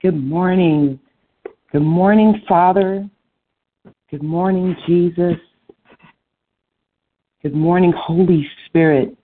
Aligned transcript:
Good 0.00 0.14
morning. 0.14 1.00
Good 1.72 1.82
morning, 1.82 2.40
Father. 2.48 3.10
Good 4.12 4.22
morning, 4.22 4.76
Jesus. 4.86 5.34
Good 7.42 7.54
morning, 7.54 7.92
Holy 7.96 8.48
Spirit. 8.66 9.16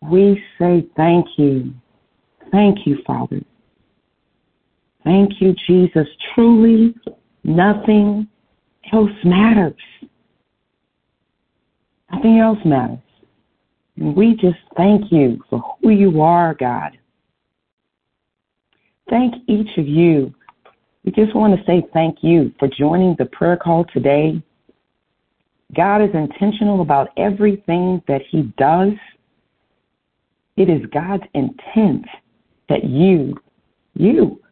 We 0.00 0.42
say 0.58 0.86
thank 0.96 1.26
you. 1.36 1.74
Thank 2.50 2.86
you, 2.86 2.96
Father. 3.06 3.42
Thank 5.04 5.32
you, 5.38 5.54
Jesus. 5.66 6.08
Truly, 6.34 6.94
nothing 7.44 8.26
else 8.90 9.10
matters. 9.22 9.74
Nothing 12.10 12.38
else 12.38 12.58
matters. 12.64 12.98
And 13.98 14.16
we 14.16 14.34
just 14.34 14.56
thank 14.78 15.12
you 15.12 15.44
for 15.50 15.76
who 15.82 15.90
you 15.90 16.22
are, 16.22 16.54
God. 16.54 16.96
Thank 19.08 19.34
each 19.46 19.76
of 19.78 19.88
you. 19.88 20.34
We 21.04 21.12
just 21.12 21.34
want 21.34 21.58
to 21.58 21.64
say 21.64 21.86
thank 21.92 22.18
you 22.22 22.52
for 22.58 22.68
joining 22.68 23.16
the 23.18 23.26
prayer 23.26 23.56
call 23.56 23.86
today. 23.92 24.42
God 25.74 26.02
is 26.02 26.10
intentional 26.14 26.82
about 26.82 27.08
everything 27.16 28.02
that 28.08 28.22
He 28.30 28.42
does. 28.58 28.92
It 30.56 30.68
is 30.68 30.84
God's 30.92 31.24
intent 31.34 32.04
that 32.68 32.84
you, 32.84 33.36
you, 33.94 34.42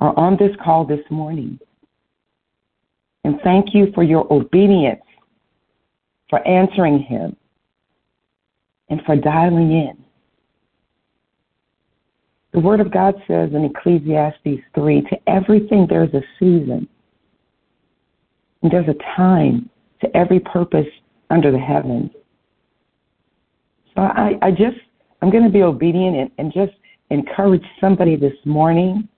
are 0.00 0.18
on 0.18 0.36
this 0.38 0.56
call 0.64 0.86
this 0.86 1.04
morning. 1.10 1.58
And 3.24 3.38
thank 3.44 3.74
you 3.74 3.92
for 3.94 4.02
your 4.02 4.30
obedience, 4.32 5.02
for 6.30 6.46
answering 6.48 7.00
Him, 7.00 7.36
and 8.88 9.02
for 9.04 9.16
dialing 9.16 9.72
in. 9.72 10.04
The 12.52 12.60
Word 12.60 12.80
of 12.80 12.92
God 12.92 13.14
says 13.28 13.50
in 13.52 13.64
Ecclesiastes 13.64 14.62
3 14.74 15.02
to 15.02 15.28
everything 15.28 15.86
there's 15.88 16.12
a 16.14 16.22
season, 16.38 16.88
and 18.62 18.72
there's 18.72 18.88
a 18.88 19.16
time 19.16 19.70
to 20.00 20.16
every 20.16 20.40
purpose 20.40 20.86
under 21.30 21.52
the 21.52 21.58
heavens. 21.58 22.10
So 23.94 24.02
I, 24.02 24.36
I 24.42 24.50
just, 24.50 24.78
I'm 25.22 25.30
going 25.30 25.44
to 25.44 25.50
be 25.50 25.62
obedient 25.62 26.16
and, 26.16 26.30
and 26.38 26.52
just 26.52 26.72
encourage 27.10 27.64
somebody 27.80 28.16
this 28.16 28.34
morning. 28.44 29.08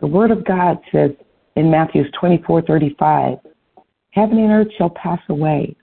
The 0.00 0.06
Word 0.06 0.30
of 0.30 0.44
God 0.44 0.78
says 0.90 1.10
in 1.56 1.70
Matthew 1.70 2.04
24 2.18 2.62
35, 2.62 3.38
Heaven 4.10 4.38
and 4.38 4.50
earth 4.50 4.68
shall 4.76 4.90
pass 4.90 5.20
away. 5.28 5.76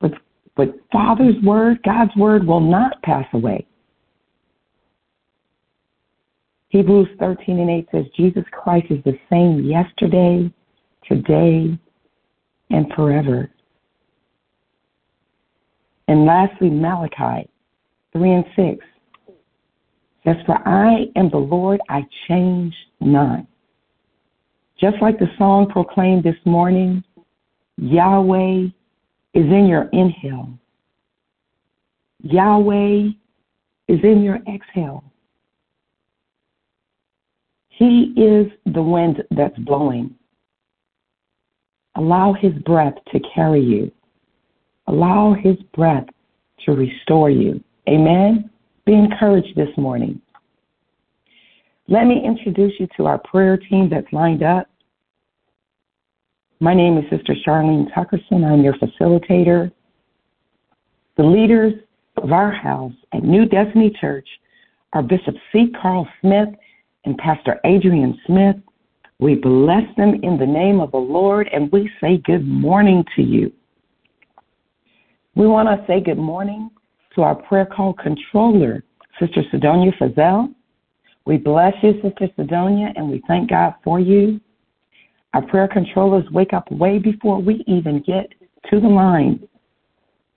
But, 0.00 0.12
but 0.56 0.74
Father's 0.92 1.40
Word, 1.42 1.80
God's 1.84 2.14
Word, 2.16 2.46
will 2.46 2.60
not 2.60 3.02
pass 3.02 3.26
away. 3.32 3.66
Hebrews 6.74 7.06
13 7.20 7.60
and 7.60 7.70
8 7.70 7.88
says, 7.92 8.04
Jesus 8.16 8.42
Christ 8.50 8.86
is 8.90 8.98
the 9.04 9.16
same 9.30 9.62
yesterday, 9.62 10.52
today, 11.08 11.78
and 12.70 12.92
forever. 12.96 13.48
And 16.08 16.26
lastly, 16.26 16.70
Malachi 16.70 17.48
3 18.12 18.32
and 18.32 18.44
6 18.56 18.84
says, 20.24 20.34
For 20.46 20.58
I 20.66 21.06
am 21.14 21.30
the 21.30 21.36
Lord, 21.36 21.80
I 21.88 22.02
change 22.26 22.74
not. 23.00 23.46
Just 24.80 24.96
like 25.00 25.20
the 25.20 25.30
song 25.38 25.68
proclaimed 25.68 26.24
this 26.24 26.34
morning, 26.44 27.04
Yahweh 27.76 28.64
is 29.34 29.44
in 29.44 29.66
your 29.68 29.88
inhale. 29.92 30.48
Yahweh 32.24 33.10
is 33.86 34.00
in 34.02 34.24
your 34.24 34.40
exhale. 34.52 35.04
He 37.76 38.14
is 38.16 38.52
the 38.72 38.82
wind 38.82 39.22
that's 39.30 39.58
blowing. 39.58 40.14
Allow 41.96 42.34
his 42.34 42.52
breath 42.64 42.94
to 43.12 43.20
carry 43.34 43.62
you. 43.62 43.90
Allow 44.86 45.34
his 45.34 45.56
breath 45.74 46.06
to 46.64 46.72
restore 46.72 47.30
you. 47.30 47.62
Amen. 47.88 48.50
Be 48.86 48.92
encouraged 48.92 49.56
this 49.56 49.76
morning. 49.76 50.20
Let 51.88 52.06
me 52.06 52.22
introduce 52.24 52.72
you 52.78 52.86
to 52.96 53.06
our 53.06 53.18
prayer 53.18 53.56
team 53.56 53.90
that's 53.90 54.12
lined 54.12 54.42
up. 54.42 54.68
My 56.60 56.74
name 56.74 56.96
is 56.96 57.04
Sister 57.10 57.34
Charlene 57.46 57.92
Tuckerson. 57.92 58.44
I'm 58.44 58.62
your 58.62 58.74
facilitator. 58.74 59.72
The 61.16 61.24
leaders 61.24 61.74
of 62.16 62.32
our 62.32 62.52
house 62.52 62.92
at 63.12 63.24
New 63.24 63.46
Destiny 63.46 63.94
Church 64.00 64.28
are 64.92 65.02
Bishop 65.02 65.34
C. 65.52 65.72
Carl 65.80 66.08
Smith 66.20 66.48
and 67.04 67.16
Pastor 67.18 67.60
Adrian 67.64 68.18
Smith. 68.26 68.56
We 69.18 69.36
bless 69.36 69.84
them 69.96 70.20
in 70.22 70.38
the 70.38 70.46
name 70.46 70.80
of 70.80 70.90
the 70.90 70.98
Lord 70.98 71.48
and 71.52 71.70
we 71.70 71.90
say 72.00 72.18
good 72.18 72.46
morning 72.46 73.04
to 73.16 73.22
you. 73.22 73.52
We 75.34 75.46
want 75.46 75.68
to 75.68 75.84
say 75.86 76.00
good 76.00 76.18
morning 76.18 76.70
to 77.14 77.22
our 77.22 77.34
prayer 77.34 77.66
call 77.66 77.92
controller, 77.94 78.84
Sister 79.20 79.42
Sidonia 79.50 79.92
Fazell. 80.00 80.54
We 81.26 81.38
bless 81.38 81.74
you, 81.82 81.94
Sister 82.02 82.28
Sidonia, 82.36 82.92
and 82.96 83.08
we 83.10 83.22
thank 83.26 83.50
God 83.50 83.74
for 83.82 83.98
you. 83.98 84.40
Our 85.32 85.42
prayer 85.42 85.68
controllers 85.68 86.28
wake 86.30 86.52
up 86.52 86.70
way 86.70 86.98
before 86.98 87.40
we 87.40 87.64
even 87.66 88.02
get 88.02 88.32
to 88.70 88.80
the 88.80 88.88
line 88.88 89.48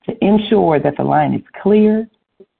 to 0.05 0.25
ensure 0.25 0.79
that 0.79 0.97
the 0.97 1.03
line 1.03 1.33
is 1.33 1.43
clear 1.61 2.07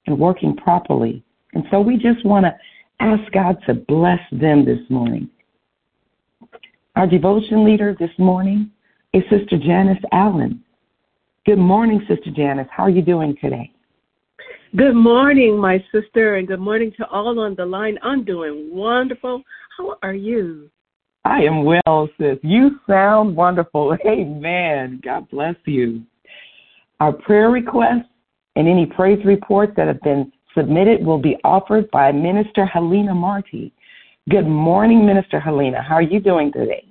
and 0.06 0.19
working 0.19 0.56
properly. 0.56 1.24
And 1.53 1.63
so 1.72 1.81
we 1.81 1.97
just 1.97 2.24
want 2.25 2.45
to 2.45 2.56
ask 3.00 3.31
God 3.31 3.58
to 3.68 3.74
bless 3.74 4.19
them 4.31 4.66
this 4.66 4.80
morning. 4.90 5.30
Our 6.96 7.08
devotion 7.08 7.63
leader 7.63 7.96
this 8.00 8.12
morning 8.18 8.72
is 9.13 9.24
Sister 9.30 9.58
Janice 9.58 10.03
Allen. 10.12 10.63
Good 11.46 11.59
morning, 11.59 12.02
Sister 12.07 12.31
Janice. 12.36 12.68
How 12.72 12.84
are 12.84 12.90
you 12.90 13.02
doing 13.02 13.38
today? 13.41 13.72
Good 14.75 14.96
morning, 14.96 15.57
my 15.57 15.84
sister, 15.94 16.36
and 16.36 16.47
good 16.47 16.59
morning 16.59 16.91
to 16.97 17.07
all 17.07 17.40
on 17.40 17.56
the 17.56 17.66
line. 17.66 17.97
I'm 18.03 18.24
doing 18.25 18.69
wonderful. 18.72 19.41
How 19.78 19.97
are 20.03 20.13
you? 20.13 20.69
I 21.24 21.44
am 21.44 21.63
well, 21.63 22.09
sis. 22.19 22.38
You 22.41 22.80
sound 22.88 23.36
wonderful. 23.36 23.96
Amen. 24.06 25.02
God 25.03 25.30
bless 25.30 25.56
you. 25.66 26.03
Our 27.00 27.13
prayer 27.13 27.50
requests 27.50 28.09
and 28.56 28.68
any 28.68 28.86
praise 28.86 29.24
reports 29.24 29.74
that 29.78 29.88
have 29.88 30.02
been 30.02 30.31
submitted 30.57 31.06
will 31.06 31.19
be 31.19 31.38
offered 31.44 31.90
by 31.91 32.12
Minister 32.12 32.66
Helena 32.66 33.13
Marty. 33.13 33.72
Good 34.29 34.47
morning, 34.47 35.06
Minister 35.06 35.40
Helena. 35.40 35.81
How 35.81 35.95
are 35.95 36.01
you 36.01 36.19
doing 36.19 36.51
today? 36.51 36.85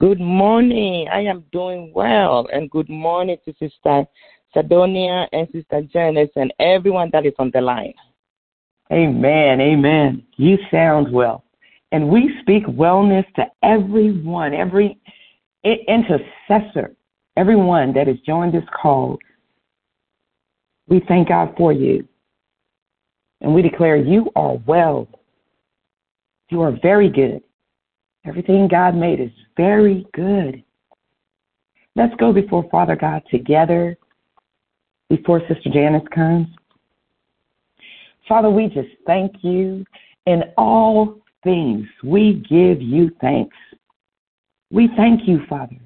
Good 0.00 0.20
morning. 0.20 1.08
I 1.10 1.20
am 1.20 1.44
doing 1.50 1.92
well. 1.94 2.46
And 2.52 2.70
good 2.70 2.90
morning 2.90 3.38
to 3.46 3.54
Sister 3.58 4.04
Sidonia 4.52 5.26
and 5.32 5.48
Sister 5.50 5.82
Janice 5.82 6.30
and 6.36 6.52
everyone 6.60 7.10
that 7.12 7.24
is 7.24 7.32
on 7.38 7.50
the 7.54 7.60
line. 7.60 7.94
Amen. 8.92 9.60
Amen. 9.60 10.22
You 10.36 10.58
sound 10.70 11.10
well. 11.12 11.42
And 11.90 12.08
we 12.08 12.36
speak 12.42 12.66
wellness 12.66 13.24
to 13.34 13.46
everyone, 13.62 14.52
every 14.52 14.98
intercessor, 15.64 16.94
everyone 17.36 17.94
that 17.94 18.08
has 18.08 18.18
joined 18.26 18.52
this 18.52 18.64
call. 18.80 19.18
We 20.86 21.00
thank 21.08 21.28
God 21.28 21.54
for 21.56 21.72
you. 21.72 22.06
And 23.44 23.54
we 23.54 23.60
declare 23.60 23.96
you 23.96 24.30
are 24.36 24.54
well. 24.66 25.06
You 26.48 26.62
are 26.62 26.72
very 26.82 27.10
good. 27.10 27.42
Everything 28.24 28.66
God 28.68 28.96
made 28.96 29.20
is 29.20 29.30
very 29.54 30.06
good. 30.14 30.64
Let's 31.94 32.14
go 32.16 32.32
before 32.32 32.66
Father 32.70 32.96
God 32.96 33.22
together 33.30 33.98
before 35.10 35.40
Sister 35.40 35.68
Janice 35.70 36.08
comes. 36.14 36.46
Father, 38.26 38.48
we 38.48 38.68
just 38.68 38.88
thank 39.06 39.34
you 39.42 39.84
in 40.24 40.44
all 40.56 41.18
things. 41.44 41.86
We 42.02 42.42
give 42.48 42.80
you 42.80 43.10
thanks. 43.20 43.56
We 44.70 44.88
thank 44.96 45.28
you, 45.28 45.40
Father. 45.50 45.76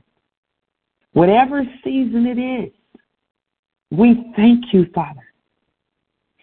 Whatever 1.13 1.65
season 1.83 2.25
it 2.25 2.39
is, 2.39 2.73
we 3.91 4.33
thank 4.37 4.73
you, 4.73 4.87
Father. 4.95 5.28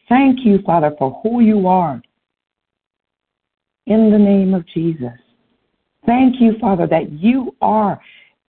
Thank 0.07 0.46
you, 0.46 0.60
Father, 0.66 0.92
for 0.98 1.19
who 1.24 1.42
you 1.42 1.68
are. 1.68 2.02
In 3.88 4.12
the 4.12 4.18
name 4.18 4.54
of 4.54 4.66
Jesus. 4.68 5.13
Thank 6.06 6.40
you, 6.40 6.54
Father, 6.60 6.88
that 6.88 7.12
you 7.12 7.56
are 7.62 8.00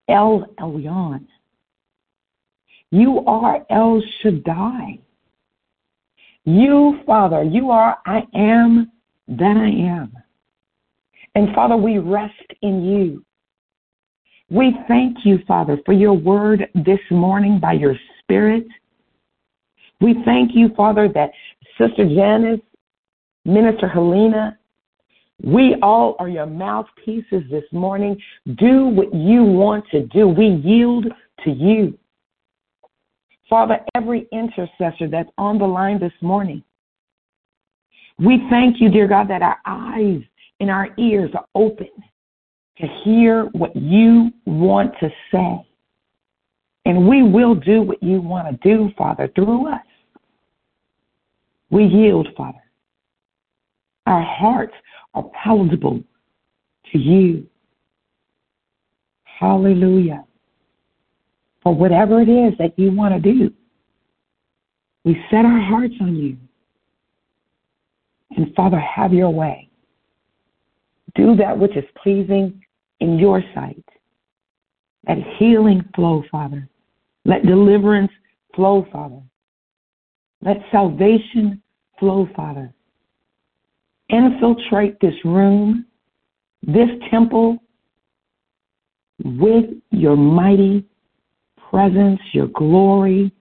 El 0.09 0.47
Elyon. 0.61 1.27
You 2.91 3.25
are 3.27 3.65
El 3.71 4.03
Shaddai. 4.21 4.99
You, 6.45 7.01
Father, 7.05 7.43
you 7.43 7.71
are 7.71 7.99
I 8.07 8.23
am 8.35 8.93
that 9.29 9.57
I 9.57 9.69
am. 9.69 10.13
And 11.35 11.55
Father, 11.55 11.77
we 11.77 11.99
rest 11.99 12.35
in 12.63 12.85
you. 12.85 13.25
We 14.49 14.77
thank 14.87 15.25
you, 15.25 15.41
Father, 15.49 15.79
for 15.85 15.93
your 15.93 16.13
word 16.13 16.69
this 16.75 17.01
morning 17.11 17.59
by 17.59 17.73
your 17.73 17.97
Spirit. 18.21 18.67
We 20.01 20.17
thank 20.25 20.55
you, 20.55 20.71
Father, 20.77 21.09
that 21.15 21.31
Sister 21.79 22.05
Janice 22.05 22.61
Minister 23.45 23.89
Helena, 23.89 24.59
we 25.43 25.77
all 25.83 26.17
are 26.19 26.29
your 26.29 26.47
mouthpieces 26.47 27.43
this 27.51 27.65
morning. 27.73 28.21
Do 28.57 28.87
what 28.87 29.15
you 29.15 29.45
want 29.45 29.85
to 29.91 30.07
do. 30.07 30.29
We 30.29 30.47
yield 30.47 31.07
to 31.45 31.51
you. 31.51 31.99
Father, 33.49 33.79
every 33.95 34.27
intercessor 34.33 35.09
that's 35.09 35.31
on 35.39 35.59
the 35.59 35.67
line 35.67 36.01
this 36.01 36.13
morning, 36.21 36.63
we 38.19 38.43
thank 38.51 38.81
you, 38.81 38.91
dear 38.91 39.07
God, 39.07 39.29
that 39.29 39.43
our 39.43 39.59
eyes 39.67 40.23
and 40.59 40.71
our 40.71 40.89
ears 40.99 41.31
are 41.35 41.47
open 41.55 41.89
to 42.79 42.87
hear 43.05 43.45
what 43.53 43.77
you 43.77 44.31
want 44.47 44.93
to 45.01 45.11
say. 45.33 45.67
And 46.87 47.09
we 47.09 47.25
will 47.25 47.57
do 47.57 47.83
what 47.83 48.01
you 48.01 48.21
want 48.21 48.47
to 48.47 48.69
do, 48.69 48.93
Father, 48.97 49.29
through 49.35 49.67
us. 49.67 49.81
We 51.69 51.85
yield, 51.85 52.29
Father. 52.37 52.63
Our 54.07 54.23
hearts 54.23 54.73
are 55.13 55.29
palatable 55.43 56.01
to 56.93 56.99
you. 56.99 57.45
Hallelujah. 59.25 60.25
For 61.61 61.75
whatever 61.75 62.21
it 62.21 62.29
is 62.29 62.55
that 62.61 62.79
you 62.79 62.93
want 62.93 63.21
to 63.21 63.33
do, 63.33 63.53
we 65.05 65.21
set 65.29 65.45
our 65.45 65.61
hearts 65.61 65.95
on 66.01 66.15
you. 66.15 66.37
And 68.37 68.55
Father, 68.55 68.79
have 68.79 69.13
your 69.13 69.31
way. 69.31 69.69
Do 71.17 71.35
that 71.35 71.59
which 71.59 71.77
is 71.77 71.85
pleasing 72.01 72.63
in 73.01 73.19
your 73.19 73.43
sight. 73.57 73.85
Let 75.09 75.19
healing 75.37 75.85
flow, 75.97 76.23
Father. 76.31 76.69
Let 77.27 77.45
deliverance 77.45 78.13
flow, 78.55 78.87
Father. 78.93 79.21
Let 80.43 80.59
salvation 80.71 81.61
flow, 81.99 82.29
Father. 82.37 82.73
Infiltrate 84.11 85.01
this 85.01 85.15
room, 85.25 85.87
this 86.63 86.89
temple, 87.11 87.59
with 89.25 89.65
your 89.91 90.17
mighty 90.17 90.85
presence, 91.69 92.21
your 92.33 92.47
glory, 92.47 93.33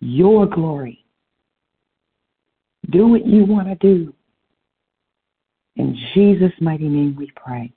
your 0.00 0.46
glory. 0.46 1.04
Do 2.90 3.08
what 3.08 3.26
you 3.26 3.44
want 3.44 3.66
to 3.66 3.74
do. 3.74 4.14
In 5.74 5.98
Jesus' 6.14 6.52
mighty 6.60 6.88
name 6.88 7.16
we 7.16 7.32
pray. 7.34 7.72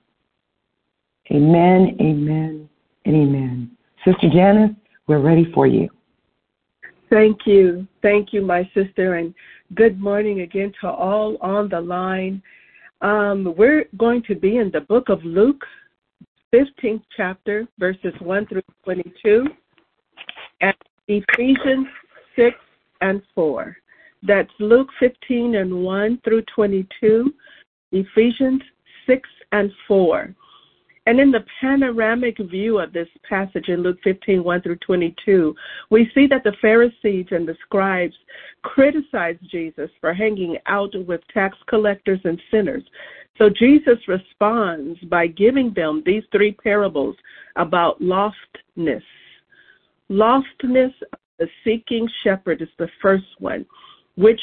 Amen, 1.32 1.96
amen, 2.00 2.68
and 3.06 3.16
amen. 3.16 3.76
Sister 4.06 4.30
Janice, 4.32 4.70
we're 5.08 5.18
ready 5.18 5.50
for 5.52 5.66
you. 5.66 5.88
Thank 7.10 7.38
you. 7.44 7.88
Thank 8.02 8.32
you, 8.32 8.40
my 8.40 8.70
sister, 8.72 9.16
and 9.16 9.34
good 9.74 10.00
morning 10.00 10.42
again 10.42 10.72
to 10.80 10.88
all 10.88 11.36
on 11.40 11.68
the 11.68 11.80
line. 11.80 12.40
Um, 13.00 13.52
we're 13.56 13.86
going 13.96 14.22
to 14.28 14.36
be 14.36 14.58
in 14.58 14.70
the 14.70 14.82
book 14.82 15.08
of 15.08 15.24
Luke, 15.24 15.64
15th 16.54 17.02
chapter, 17.16 17.66
verses 17.80 18.14
1 18.20 18.46
through 18.46 18.62
22, 18.84 19.48
and 20.60 20.76
Ephesians 21.08 21.88
6 22.36 22.56
and 23.00 23.20
4. 23.34 23.76
That's 24.22 24.50
Luke 24.60 24.88
15 25.00 25.56
and 25.56 25.82
1 25.82 26.20
through 26.22 26.42
22, 26.54 27.34
Ephesians 27.90 28.62
6 29.08 29.28
and 29.50 29.72
4. 29.88 30.32
And 31.06 31.20
in 31.20 31.30
the 31.30 31.44
panoramic 31.60 32.36
view 32.38 32.80
of 32.80 32.92
this 32.92 33.08
passage 33.28 33.68
in 33.68 33.82
Luke 33.82 33.98
15, 34.02 34.42
1 34.42 34.62
through 34.62 34.78
22, 34.84 35.54
we 35.88 36.10
see 36.12 36.26
that 36.26 36.42
the 36.42 36.56
Pharisees 36.60 37.26
and 37.30 37.46
the 37.46 37.56
scribes 37.64 38.14
criticized 38.62 39.38
Jesus 39.48 39.88
for 40.00 40.12
hanging 40.12 40.58
out 40.66 40.92
with 41.06 41.20
tax 41.32 41.56
collectors 41.68 42.18
and 42.24 42.40
sinners. 42.50 42.82
So 43.38 43.48
Jesus 43.48 43.98
responds 44.08 44.98
by 45.04 45.28
giving 45.28 45.72
them 45.74 46.02
these 46.04 46.24
three 46.32 46.52
parables 46.52 47.14
about 47.54 48.00
lostness. 48.00 49.02
Lostness, 50.10 50.92
the 51.38 51.46
seeking 51.62 52.08
shepherd 52.24 52.62
is 52.62 52.68
the 52.78 52.88
first 53.00 53.26
one, 53.38 53.64
which 54.16 54.40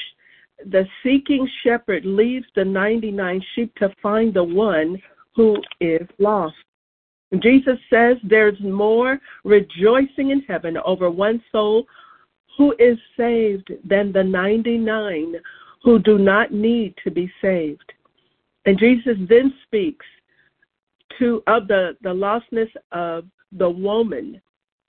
the 0.65 0.85
seeking 1.03 1.49
shepherd 1.63 2.05
leaves 2.05 2.45
the 2.55 2.63
99 2.63 3.41
sheep 3.53 3.75
to 3.75 3.93
find 4.01 4.33
the 4.33 4.43
one 4.43 5.01
who 5.35 5.57
is 5.79 6.07
lost. 6.19 6.55
Jesus 7.41 7.79
says 7.89 8.17
there's 8.23 8.59
more 8.61 9.19
rejoicing 9.43 10.29
in 10.29 10.41
heaven 10.47 10.77
over 10.85 11.09
one 11.09 11.41
soul 11.51 11.85
who 12.57 12.75
is 12.77 12.97
saved 13.17 13.71
than 13.83 14.11
the 14.11 14.23
99 14.23 15.35
who 15.83 15.99
do 15.99 16.17
not 16.19 16.53
need 16.53 16.93
to 17.03 17.09
be 17.09 17.31
saved. 17.41 17.91
And 18.65 18.77
Jesus 18.77 19.17
then 19.27 19.53
speaks 19.65 20.05
to 21.19 21.43
of 21.47 21.67
the, 21.67 21.97
the 22.01 22.09
lostness 22.09 22.69
of 22.91 23.25
the 23.51 23.69
woman 23.69 24.41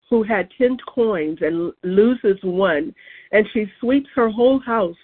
who 0.09 0.23
had 0.23 0.49
10 0.57 0.77
coins 0.87 1.39
and 1.41 1.73
loses 1.83 2.39
one, 2.43 2.95
and 3.33 3.47
she 3.53 3.67
sweeps 3.81 4.09
her 4.15 4.29
whole 4.29 4.61
house 4.61 4.97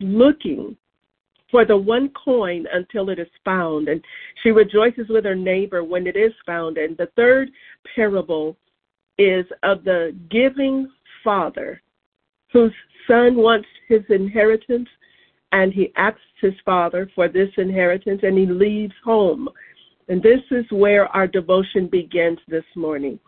looking 0.00 0.76
for 1.52 1.64
the 1.66 1.76
one 1.76 2.10
coin 2.24 2.66
until 2.72 3.10
it 3.10 3.20
is 3.20 3.28
found. 3.44 3.86
And 3.86 4.02
she 4.42 4.50
rejoices 4.50 5.06
with 5.08 5.24
her 5.24 5.36
neighbor 5.36 5.84
when 5.84 6.08
it 6.08 6.16
is 6.16 6.32
found. 6.44 6.78
And 6.78 6.96
the 6.96 7.10
third 7.14 7.50
parable 7.94 8.56
is 9.18 9.44
of 9.62 9.84
the 9.84 10.16
giving 10.30 10.90
father 11.22 11.80
whose 12.52 12.72
son 13.06 13.36
wants 13.36 13.68
his 13.86 14.02
inheritance 14.08 14.88
and 15.52 15.72
he 15.72 15.92
asks 15.96 16.20
his 16.40 16.54
father 16.64 17.10
for 17.14 17.28
this 17.28 17.50
inheritance 17.58 18.20
and 18.22 18.36
he 18.36 18.46
leaves 18.46 18.94
home. 19.04 19.48
And 20.08 20.22
this 20.22 20.40
is 20.50 20.64
where 20.70 21.06
our 21.08 21.26
devotion 21.26 21.86
begins 21.86 22.38
this 22.48 22.64
morning. 22.74 23.20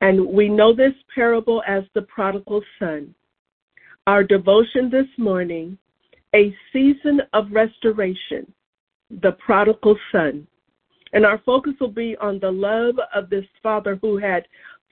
And 0.00 0.26
we 0.26 0.48
know 0.48 0.72
this 0.72 0.94
parable 1.14 1.62
as 1.66 1.82
the 1.94 2.02
prodigal 2.02 2.62
son. 2.78 3.14
Our 4.06 4.24
devotion 4.24 4.90
this 4.90 5.06
morning 5.18 5.78
a 6.34 6.54
season 6.72 7.20
of 7.32 7.52
restoration, 7.52 8.50
the 9.22 9.32
prodigal 9.32 9.96
son. 10.10 10.46
And 11.12 11.26
our 11.26 11.38
focus 11.44 11.74
will 11.80 11.88
be 11.88 12.16
on 12.20 12.38
the 12.38 12.50
love 12.50 12.94
of 13.14 13.28
this 13.28 13.44
father 13.62 13.98
who 14.00 14.16
had 14.16 14.46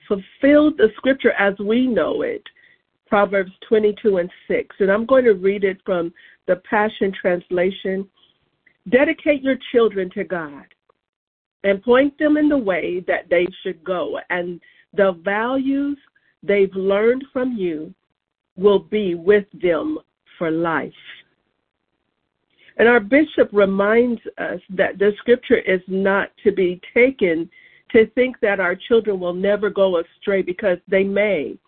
fulfilled 0.06 0.76
the 0.76 0.90
scripture 0.96 1.32
as 1.32 1.54
we 1.58 1.86
know 1.86 2.22
it, 2.22 2.42
Proverbs 3.06 3.52
22 3.68 4.18
and 4.18 4.30
6. 4.46 4.76
And 4.80 4.90
I'm 4.90 5.06
going 5.06 5.24
to 5.24 5.32
read 5.32 5.64
it 5.64 5.78
from 5.84 6.12
the 6.46 6.56
Passion 6.68 7.12
Translation. 7.18 8.08
Dedicate 8.90 9.42
your 9.42 9.56
children 9.72 10.10
to 10.10 10.24
God 10.24 10.64
and 11.64 11.82
point 11.82 12.18
them 12.18 12.36
in 12.36 12.48
the 12.48 12.56
way 12.56 13.04
that 13.06 13.28
they 13.28 13.46
should 13.62 13.84
go, 13.84 14.18
and 14.30 14.60
the 14.94 15.12
values 15.22 15.98
they've 16.42 16.74
learned 16.74 17.24
from 17.32 17.54
you 17.56 17.94
will 18.56 18.78
be 18.78 19.14
with 19.14 19.44
them 19.62 19.98
for 20.38 20.50
life. 20.50 20.92
And 22.80 22.88
our 22.88 22.98
bishop 22.98 23.50
reminds 23.52 24.22
us 24.38 24.58
that 24.70 24.98
the 24.98 25.12
scripture 25.18 25.58
is 25.58 25.82
not 25.86 26.30
to 26.42 26.50
be 26.50 26.80
taken 26.94 27.50
to 27.92 28.06
think 28.12 28.40
that 28.40 28.58
our 28.58 28.74
children 28.74 29.20
will 29.20 29.34
never 29.34 29.68
go 29.68 29.98
astray 29.98 30.40
because 30.40 30.78
they 30.88 31.04
may. 31.04 31.58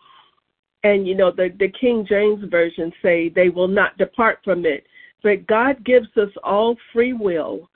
And 0.83 1.07
you 1.07 1.13
know, 1.13 1.29
the, 1.29 1.53
the 1.59 1.71
King 1.79 2.03
James 2.09 2.43
Version 2.49 2.91
say 3.03 3.29
they 3.29 3.49
will 3.49 3.67
not 3.67 3.95
depart 3.99 4.39
from 4.43 4.65
it. 4.65 4.87
But 5.21 5.45
God 5.45 5.85
gives 5.85 6.07
us 6.17 6.31
all 6.43 6.75
free 6.91 7.13
will. 7.13 7.69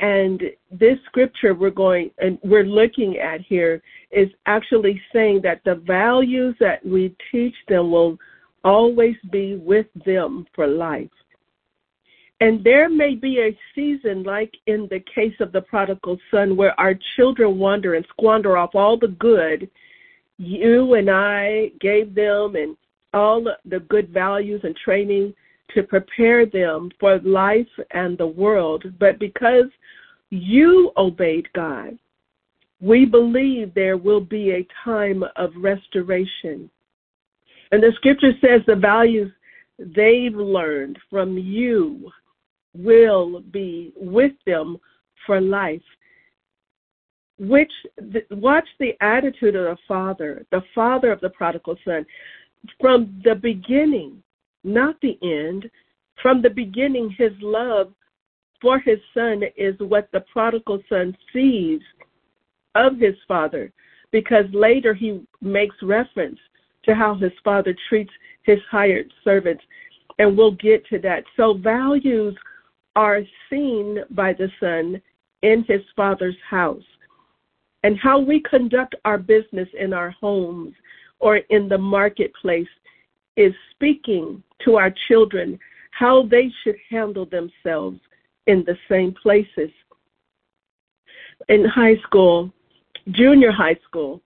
And 0.00 0.42
this 0.68 0.98
scripture 1.06 1.54
we're 1.54 1.70
going 1.70 2.10
and 2.18 2.40
we're 2.42 2.64
looking 2.64 3.18
at 3.18 3.40
here 3.40 3.80
is 4.10 4.30
actually 4.46 5.00
saying 5.12 5.42
that 5.44 5.60
the 5.64 5.76
values 5.76 6.56
that 6.58 6.84
we 6.84 7.14
teach 7.30 7.54
them 7.68 7.92
will 7.92 8.18
always 8.64 9.14
be 9.30 9.54
with 9.54 9.86
them 10.04 10.44
for 10.56 10.66
life. 10.66 11.08
And 12.40 12.62
there 12.62 12.88
may 12.88 13.16
be 13.16 13.40
a 13.40 13.58
season, 13.74 14.22
like 14.22 14.54
in 14.66 14.86
the 14.90 15.00
case 15.12 15.34
of 15.40 15.50
the 15.50 15.62
prodigal 15.62 16.18
son, 16.30 16.56
where 16.56 16.78
our 16.78 16.94
children 17.16 17.58
wander 17.58 17.94
and 17.94 18.06
squander 18.10 18.56
off 18.56 18.74
all 18.74 18.96
the 18.96 19.08
good 19.08 19.68
you 20.38 20.94
and 20.94 21.10
I 21.10 21.72
gave 21.80 22.14
them 22.14 22.54
and 22.54 22.76
all 23.12 23.44
the 23.64 23.80
good 23.80 24.10
values 24.10 24.60
and 24.62 24.76
training 24.76 25.34
to 25.74 25.82
prepare 25.82 26.46
them 26.46 26.90
for 26.98 27.18
life 27.20 27.66
and 27.90 28.16
the 28.16 28.26
world. 28.26 28.84
But 28.98 29.18
because 29.18 29.66
you 30.30 30.92
obeyed 30.96 31.52
God, 31.52 31.98
we 32.80 33.04
believe 33.04 33.74
there 33.74 33.96
will 33.96 34.20
be 34.20 34.52
a 34.52 34.66
time 34.84 35.24
of 35.36 35.50
restoration. 35.56 36.70
And 37.72 37.82
the 37.82 37.92
scripture 37.96 38.32
says 38.40 38.62
the 38.66 38.76
values 38.76 39.32
they've 39.78 40.34
learned 40.34 40.98
from 41.10 41.36
you 41.36 42.10
will 42.78 43.40
be 43.50 43.92
with 43.96 44.32
them 44.46 44.78
for 45.26 45.40
life. 45.40 45.82
Which 47.38 47.72
watch 48.30 48.66
the 48.80 48.94
attitude 49.00 49.54
of 49.54 49.64
the 49.64 49.76
father, 49.86 50.46
the 50.50 50.62
father 50.74 51.12
of 51.12 51.20
the 51.20 51.30
prodigal 51.30 51.76
son, 51.84 52.06
from 52.80 53.20
the 53.24 53.34
beginning, 53.34 54.22
not 54.64 54.96
the 55.00 55.18
end. 55.22 55.70
From 56.20 56.42
the 56.42 56.50
beginning, 56.50 57.14
his 57.16 57.32
love 57.40 57.92
for 58.60 58.80
his 58.80 58.98
son 59.14 59.42
is 59.56 59.76
what 59.78 60.08
the 60.12 60.24
prodigal 60.32 60.82
son 60.88 61.16
sees 61.32 61.80
of 62.74 62.98
his 62.98 63.14
father, 63.28 63.72
because 64.10 64.46
later 64.52 64.94
he 64.94 65.20
makes 65.40 65.76
reference 65.82 66.38
to 66.84 66.94
how 66.94 67.14
his 67.14 67.32
father 67.44 67.74
treats 67.88 68.10
his 68.42 68.58
hired 68.70 69.12
servants, 69.22 69.62
and 70.18 70.36
we'll 70.36 70.52
get 70.52 70.84
to 70.86 70.98
that. 71.00 71.22
So, 71.36 71.54
values 71.54 72.36
are 72.98 73.20
seen 73.48 74.00
by 74.10 74.32
the 74.32 74.50
son 74.58 75.00
in 75.42 75.64
his 75.68 75.82
father's 75.94 76.36
house. 76.50 76.82
And 77.84 77.96
how 77.96 78.18
we 78.18 78.40
conduct 78.40 78.96
our 79.04 79.18
business 79.18 79.68
in 79.78 79.92
our 79.92 80.10
homes 80.10 80.74
or 81.20 81.36
in 81.36 81.68
the 81.68 81.78
marketplace 81.78 82.66
is 83.36 83.54
speaking 83.70 84.42
to 84.64 84.78
our 84.78 84.92
children 85.06 85.60
how 85.92 86.26
they 86.26 86.50
should 86.62 86.74
handle 86.90 87.24
themselves 87.24 88.00
in 88.48 88.64
the 88.64 88.76
same 88.88 89.14
places. 89.22 89.70
In 91.48 91.64
high 91.66 91.98
school, 91.98 92.52
junior 93.12 93.52
high 93.52 93.78
school, 93.84 94.20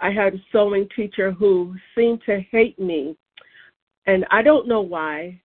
I 0.00 0.10
had 0.10 0.34
a 0.34 0.44
sewing 0.52 0.86
teacher 0.94 1.32
who 1.32 1.74
seemed 1.94 2.20
to 2.26 2.40
hate 2.40 2.78
me. 2.78 3.16
And 4.04 4.26
I 4.30 4.42
don't 4.42 4.68
know 4.68 4.82
why. 4.82 5.40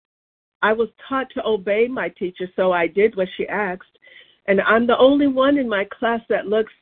I 0.61 0.73
was 0.73 0.89
taught 1.07 1.27
to 1.33 1.45
obey 1.45 1.87
my 1.87 2.09
teacher, 2.09 2.47
so 2.55 2.71
I 2.71 2.87
did 2.87 3.15
what 3.15 3.27
she 3.37 3.47
asked. 3.47 3.97
And 4.47 4.61
I'm 4.61 4.87
the 4.87 4.97
only 4.97 5.27
one 5.27 5.57
in 5.57 5.67
my 5.67 5.85
class 5.85 6.21
that 6.29 6.47
looks 6.47 6.73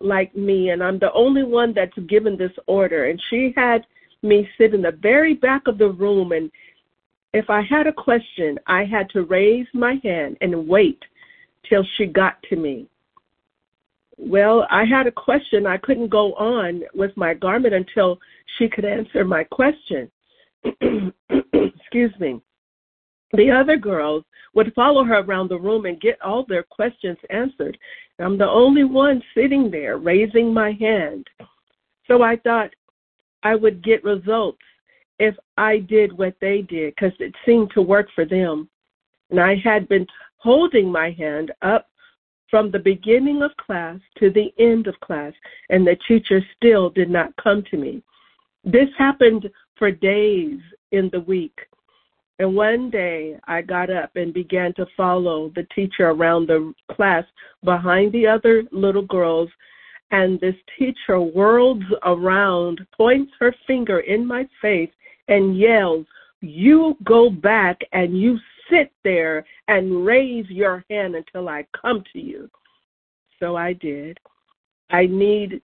like 0.00 0.34
me, 0.36 0.70
and 0.70 0.82
I'm 0.82 0.98
the 0.98 1.12
only 1.12 1.42
one 1.42 1.72
that's 1.74 1.98
given 2.08 2.36
this 2.36 2.52
order. 2.66 3.06
And 3.06 3.20
she 3.30 3.52
had 3.56 3.86
me 4.22 4.48
sit 4.58 4.74
in 4.74 4.82
the 4.82 4.92
very 4.92 5.34
back 5.34 5.62
of 5.66 5.78
the 5.78 5.88
room, 5.88 6.32
and 6.32 6.50
if 7.32 7.50
I 7.50 7.62
had 7.62 7.86
a 7.86 7.92
question, 7.92 8.58
I 8.66 8.84
had 8.84 9.10
to 9.10 9.22
raise 9.22 9.66
my 9.74 10.00
hand 10.02 10.38
and 10.40 10.68
wait 10.68 11.02
till 11.68 11.84
she 11.96 12.06
got 12.06 12.42
to 12.50 12.56
me. 12.56 12.88
Well, 14.16 14.66
I 14.70 14.84
had 14.84 15.06
a 15.06 15.12
question. 15.12 15.66
I 15.66 15.76
couldn't 15.76 16.08
go 16.08 16.34
on 16.34 16.82
with 16.94 17.16
my 17.16 17.34
garment 17.34 17.74
until 17.74 18.18
she 18.56 18.68
could 18.68 18.84
answer 18.84 19.24
my 19.24 19.44
question. 19.44 20.10
Excuse 20.82 22.12
me. 22.18 22.40
The 23.32 23.50
other 23.50 23.76
girls 23.76 24.24
would 24.54 24.72
follow 24.74 25.04
her 25.04 25.18
around 25.18 25.48
the 25.48 25.58
room 25.58 25.86
and 25.86 26.00
get 26.00 26.20
all 26.22 26.44
their 26.44 26.62
questions 26.62 27.18
answered. 27.30 27.76
I'm 28.18 28.38
the 28.38 28.48
only 28.48 28.84
one 28.84 29.22
sitting 29.34 29.70
there 29.70 29.98
raising 29.98 30.52
my 30.52 30.72
hand. 30.72 31.26
So 32.06 32.22
I 32.22 32.36
thought 32.36 32.70
I 33.42 33.54
would 33.54 33.84
get 33.84 34.02
results 34.02 34.62
if 35.18 35.36
I 35.56 35.78
did 35.78 36.16
what 36.16 36.34
they 36.40 36.62
did 36.62 36.94
because 36.94 37.12
it 37.20 37.34
seemed 37.44 37.70
to 37.72 37.82
work 37.82 38.08
for 38.14 38.24
them. 38.24 38.68
And 39.30 39.40
I 39.40 39.56
had 39.56 39.88
been 39.88 40.06
holding 40.38 40.90
my 40.90 41.10
hand 41.10 41.52
up 41.62 41.88
from 42.50 42.70
the 42.70 42.78
beginning 42.78 43.42
of 43.42 43.54
class 43.56 43.98
to 44.18 44.30
the 44.30 44.52
end 44.58 44.86
of 44.86 44.98
class, 45.00 45.34
and 45.68 45.86
the 45.86 45.98
teacher 46.08 46.40
still 46.56 46.88
did 46.88 47.10
not 47.10 47.36
come 47.36 47.62
to 47.70 47.76
me. 47.76 48.02
This 48.64 48.88
happened 48.96 49.50
for 49.76 49.90
days 49.90 50.58
in 50.92 51.10
the 51.10 51.20
week. 51.20 51.58
And 52.38 52.54
one 52.54 52.88
day 52.90 53.38
I 53.48 53.62
got 53.62 53.90
up 53.90 54.14
and 54.14 54.32
began 54.32 54.72
to 54.74 54.86
follow 54.96 55.50
the 55.54 55.66
teacher 55.74 56.10
around 56.10 56.46
the 56.48 56.72
class 56.92 57.24
behind 57.64 58.12
the 58.12 58.26
other 58.26 58.62
little 58.70 59.06
girls. 59.06 59.48
And 60.10 60.40
this 60.40 60.54
teacher 60.78 61.18
whirls 61.18 61.82
around, 62.04 62.80
points 62.96 63.32
her 63.40 63.54
finger 63.66 64.00
in 64.00 64.26
my 64.26 64.48
face, 64.62 64.90
and 65.26 65.58
yells, 65.58 66.06
You 66.40 66.96
go 67.04 67.28
back 67.28 67.80
and 67.92 68.18
you 68.18 68.38
sit 68.70 68.92
there 69.02 69.44
and 69.66 70.06
raise 70.06 70.48
your 70.48 70.84
hand 70.88 71.16
until 71.16 71.48
I 71.48 71.66
come 71.80 72.04
to 72.12 72.20
you. 72.20 72.48
So 73.40 73.56
I 73.56 73.72
did. 73.72 74.18
I 74.90 75.06
need 75.06 75.60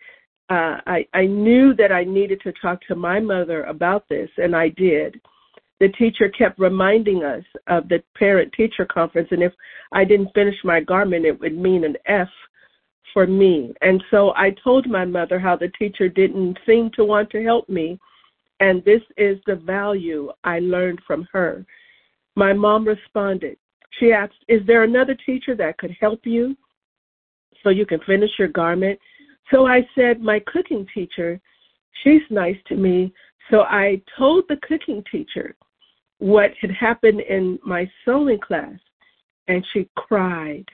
uh, 0.50 0.76
I, 0.86 1.06
I 1.14 1.24
knew 1.24 1.74
that 1.74 1.90
I 1.90 2.04
needed 2.04 2.40
to 2.42 2.52
talk 2.60 2.82
to 2.88 2.94
my 2.94 3.18
mother 3.18 3.64
about 3.64 4.06
this, 4.10 4.28
and 4.36 4.54
I 4.54 4.68
did. 4.68 5.18
The 5.80 5.88
teacher 5.88 6.28
kept 6.28 6.58
reminding 6.58 7.24
us 7.24 7.44
of 7.66 7.88
the 7.88 8.02
parent 8.16 8.52
teacher 8.52 8.86
conference, 8.86 9.28
and 9.32 9.42
if 9.42 9.52
I 9.92 10.04
didn't 10.04 10.34
finish 10.34 10.56
my 10.64 10.80
garment, 10.80 11.26
it 11.26 11.38
would 11.40 11.56
mean 11.56 11.84
an 11.84 11.96
F 12.06 12.28
for 13.12 13.26
me. 13.26 13.74
And 13.82 14.02
so 14.10 14.32
I 14.36 14.54
told 14.62 14.88
my 14.88 15.04
mother 15.04 15.38
how 15.38 15.56
the 15.56 15.72
teacher 15.78 16.08
didn't 16.08 16.58
seem 16.66 16.90
to 16.94 17.04
want 17.04 17.30
to 17.30 17.42
help 17.42 17.68
me 17.68 17.98
and 18.60 18.84
this 18.84 19.02
is 19.16 19.38
the 19.46 19.56
value 19.56 20.30
I 20.44 20.60
learned 20.60 21.00
from 21.06 21.26
her. 21.32 21.66
My 22.36 22.52
mom 22.52 22.86
responded. 22.86 23.56
She 23.98 24.12
asked, 24.12 24.44
Is 24.48 24.60
there 24.66 24.84
another 24.84 25.16
teacher 25.26 25.54
that 25.56 25.78
could 25.78 25.94
help 26.00 26.20
you 26.24 26.56
so 27.62 27.70
you 27.70 27.86
can 27.86 28.00
finish 28.06 28.30
your 28.38 28.48
garment? 28.48 28.98
So 29.52 29.66
I 29.66 29.86
said, 29.94 30.20
My 30.20 30.40
cooking 30.46 30.86
teacher, 30.94 31.40
she's 32.02 32.22
nice 32.30 32.56
to 32.68 32.76
me. 32.76 33.12
So 33.50 33.62
I 33.62 34.00
told 34.18 34.44
the 34.48 34.56
cooking 34.56 35.04
teacher 35.10 35.54
what 36.18 36.52
had 36.60 36.70
happened 36.70 37.20
in 37.20 37.58
my 37.64 37.90
sewing 38.04 38.40
class, 38.40 38.78
and 39.48 39.64
she 39.72 39.88
cried. 39.96 40.64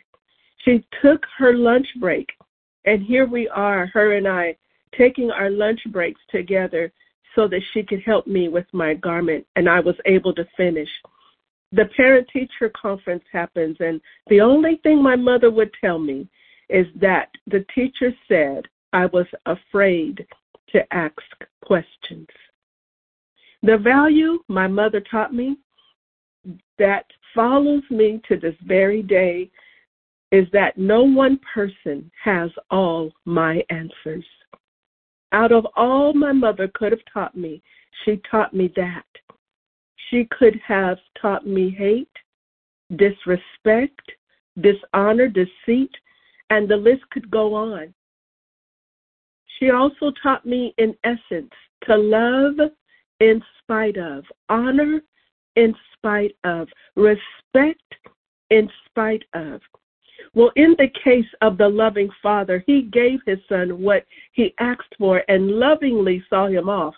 She 0.64 0.84
took 1.02 1.24
her 1.38 1.54
lunch 1.54 1.88
break, 1.98 2.28
and 2.84 3.02
here 3.02 3.26
we 3.26 3.48
are, 3.48 3.86
her 3.86 4.16
and 4.16 4.28
I, 4.28 4.56
taking 4.96 5.30
our 5.30 5.50
lunch 5.50 5.80
breaks 5.90 6.20
together 6.30 6.92
so 7.34 7.48
that 7.48 7.62
she 7.72 7.82
could 7.82 8.02
help 8.02 8.26
me 8.26 8.48
with 8.48 8.66
my 8.72 8.94
garment, 8.94 9.46
and 9.56 9.68
I 9.68 9.80
was 9.80 9.96
able 10.04 10.34
to 10.34 10.46
finish. 10.56 10.88
The 11.72 11.86
parent 11.96 12.28
teacher 12.32 12.70
conference 12.80 13.24
happens, 13.32 13.76
and 13.80 14.00
the 14.28 14.40
only 14.40 14.80
thing 14.82 15.02
my 15.02 15.16
mother 15.16 15.50
would 15.50 15.70
tell 15.80 15.98
me 15.98 16.28
is 16.68 16.86
that 17.00 17.30
the 17.46 17.64
teacher 17.74 18.12
said 18.28 18.66
I 18.92 19.06
was 19.06 19.26
afraid 19.46 20.26
to 20.72 20.94
ask 20.94 21.20
questions. 21.64 22.28
The 23.62 23.76
value 23.76 24.38
my 24.48 24.66
mother 24.66 25.00
taught 25.00 25.34
me 25.34 25.56
that 26.78 27.04
follows 27.34 27.82
me 27.90 28.20
to 28.28 28.36
this 28.38 28.54
very 28.62 29.02
day 29.02 29.50
is 30.32 30.46
that 30.52 30.78
no 30.78 31.02
one 31.02 31.38
person 31.52 32.10
has 32.22 32.50
all 32.70 33.12
my 33.24 33.62
answers. 33.68 34.24
Out 35.32 35.52
of 35.52 35.66
all 35.76 36.12
my 36.14 36.32
mother 36.32 36.68
could 36.72 36.92
have 36.92 37.04
taught 37.12 37.36
me, 37.36 37.62
she 38.04 38.20
taught 38.30 38.54
me 38.54 38.72
that. 38.76 39.04
She 40.08 40.26
could 40.30 40.58
have 40.66 40.98
taught 41.20 41.46
me 41.46 41.70
hate, 41.70 42.08
disrespect, 42.96 44.10
dishonor, 44.60 45.28
deceit, 45.28 45.94
and 46.50 46.68
the 46.68 46.76
list 46.76 47.02
could 47.10 47.30
go 47.30 47.54
on. 47.54 47.94
She 49.58 49.70
also 49.70 50.12
taught 50.22 50.46
me, 50.46 50.74
in 50.78 50.96
essence, 51.04 51.52
to 51.84 51.96
love 51.96 52.70
in 53.20 53.42
spite 53.62 53.96
of, 53.96 54.24
honor 54.48 55.00
in 55.56 55.74
spite 55.96 56.34
of, 56.44 56.68
respect 56.96 57.94
in 58.50 58.68
spite 58.86 59.24
of. 59.34 59.60
Well, 60.34 60.50
in 60.56 60.74
the 60.78 60.88
case 61.02 61.26
of 61.40 61.58
the 61.58 61.68
loving 61.68 62.10
father, 62.22 62.62
he 62.66 62.82
gave 62.82 63.20
his 63.26 63.38
son 63.48 63.80
what 63.80 64.04
he 64.32 64.54
asked 64.60 64.94
for 64.98 65.22
and 65.28 65.48
lovingly 65.48 66.24
saw 66.28 66.46
him 66.46 66.68
off. 66.68 66.94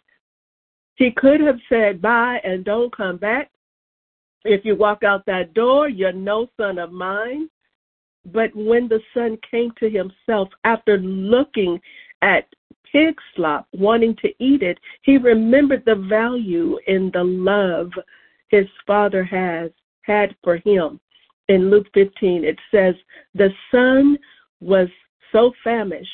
He 0.97 1.11
could 1.13 1.41
have 1.41 1.59
said, 1.69 2.03
Bye 2.03 2.41
and 2.45 2.65
don't 2.65 2.95
come 2.95 3.17
back. 3.17 3.51
If 4.45 4.65
you 4.65 4.77
walk 4.77 5.03
out 5.03 5.25
that 5.27 5.55
door, 5.55 5.89
you're 5.89 6.13
no 6.13 6.49
son 6.57 6.79
of 6.79 6.93
mine. 6.93 7.49
But 8.27 8.55
when 8.55 8.89
the 8.89 9.01
son 9.15 9.39
came 9.49 9.73
to 9.79 9.89
himself 9.89 10.49
after 10.65 10.99
looking 10.99 11.81
at 12.23 12.47
pig 12.93 13.17
slop, 13.35 13.67
wanting 13.73 14.15
to 14.17 14.29
eat 14.39 14.63
it, 14.63 14.79
he 15.03 15.17
remembered 15.19 15.83
the 15.85 15.95
value 15.95 16.79
in 16.87 17.11
the 17.13 17.25
love 17.25 17.91
his 18.49 18.67
father 18.87 19.25
has 19.25 19.71
had 20.03 20.37
for 20.45 20.59
him 20.59 21.01
in 21.49 21.71
Luke 21.71 21.87
15, 21.95 22.45
it 22.45 22.59
says, 22.71 22.95
The 23.35 23.51
son 23.71 24.19
was 24.61 24.89
so 25.33 25.53
famished, 25.65 26.11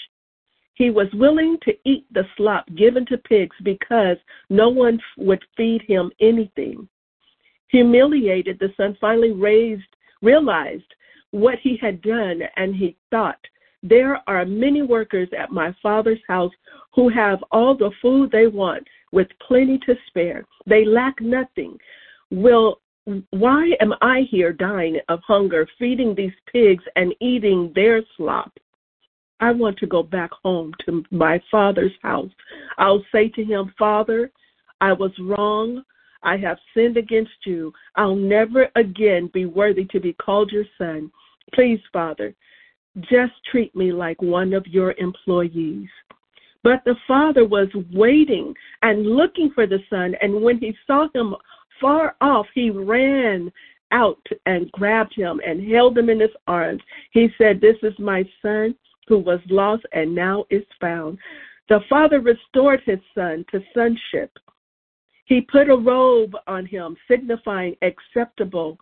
he 0.74 0.90
was 0.90 1.08
willing 1.14 1.58
to 1.62 1.76
eat 1.84 2.06
the 2.12 2.24
slop 2.36 2.64
given 2.76 3.04
to 3.06 3.18
pigs 3.18 3.56
because 3.62 4.16
no 4.48 4.68
one 4.68 5.00
would 5.16 5.42
feed 5.56 5.82
him 5.82 6.10
anything. 6.20 6.88
Humiliated, 7.68 8.58
the 8.58 8.72
son 8.76 8.96
finally 9.00 9.32
raised, 9.32 9.88
realized 10.22 10.94
what 11.30 11.58
he 11.62 11.76
had 11.76 12.00
done, 12.00 12.40
and 12.56 12.74
he 12.74 12.96
thought, 13.10 13.40
There 13.82 14.20
are 14.26 14.44
many 14.44 14.82
workers 14.82 15.28
at 15.38 15.50
my 15.52 15.74
father's 15.82 16.20
house 16.28 16.52
who 16.94 17.08
have 17.08 17.42
all 17.52 17.76
the 17.76 17.90
food 18.02 18.30
they 18.30 18.46
want 18.46 18.86
with 19.12 19.28
plenty 19.46 19.78
to 19.86 19.94
spare. 20.08 20.44
They 20.66 20.84
lack 20.84 21.20
nothing. 21.20 21.78
Will 22.30 22.80
why 23.30 23.72
am 23.80 23.94
I 24.02 24.26
here 24.30 24.52
dying 24.52 24.98
of 25.08 25.20
hunger, 25.26 25.66
feeding 25.78 26.14
these 26.14 26.34
pigs 26.52 26.84
and 26.96 27.14
eating 27.20 27.72
their 27.74 28.02
slop? 28.16 28.52
I 29.40 29.52
want 29.52 29.78
to 29.78 29.86
go 29.86 30.02
back 30.02 30.30
home 30.42 30.74
to 30.84 31.04
my 31.10 31.40
father's 31.50 31.92
house. 32.02 32.30
I'll 32.76 33.04
say 33.10 33.28
to 33.30 33.44
him, 33.44 33.72
Father, 33.78 34.30
I 34.80 34.92
was 34.92 35.12
wrong. 35.18 35.84
I 36.22 36.36
have 36.38 36.58
sinned 36.74 36.96
against 36.96 37.46
you. 37.46 37.72
I'll 37.96 38.16
never 38.16 38.68
again 38.76 39.30
be 39.32 39.46
worthy 39.46 39.84
to 39.86 40.00
be 40.00 40.12
called 40.14 40.50
your 40.50 40.64
son. 40.76 41.10
Please, 41.54 41.80
Father, 41.92 42.34
just 43.00 43.32
treat 43.50 43.74
me 43.74 43.92
like 43.92 44.20
one 44.22 44.52
of 44.52 44.66
your 44.66 44.94
employees. 44.98 45.88
But 46.62 46.82
the 46.84 46.96
father 47.06 47.44
was 47.44 47.68
waiting 47.92 48.54
and 48.82 49.06
looking 49.06 49.50
for 49.54 49.66
the 49.66 49.78
son, 49.88 50.14
and 50.20 50.42
when 50.42 50.58
he 50.58 50.74
saw 50.86 51.08
him 51.14 51.34
far 51.80 52.16
off, 52.20 52.46
he 52.54 52.70
ran 52.70 53.52
out 53.92 54.24
and 54.46 54.70
grabbed 54.72 55.14
him 55.14 55.40
and 55.46 55.70
held 55.70 55.96
him 55.96 56.10
in 56.10 56.20
his 56.20 56.30
arms. 56.46 56.82
He 57.12 57.28
said, 57.38 57.60
This 57.60 57.76
is 57.82 57.98
my 57.98 58.28
son 58.42 58.74
who 59.06 59.18
was 59.18 59.40
lost 59.48 59.84
and 59.92 60.14
now 60.14 60.44
is 60.50 60.64
found. 60.80 61.18
The 61.68 61.80
father 61.88 62.20
restored 62.20 62.80
his 62.84 62.98
son 63.14 63.44
to 63.50 63.60
sonship. 63.74 64.32
He 65.26 65.42
put 65.42 65.68
a 65.68 65.76
robe 65.76 66.34
on 66.46 66.66
him, 66.66 66.96
signifying 67.08 67.76
acceptable 67.82 68.78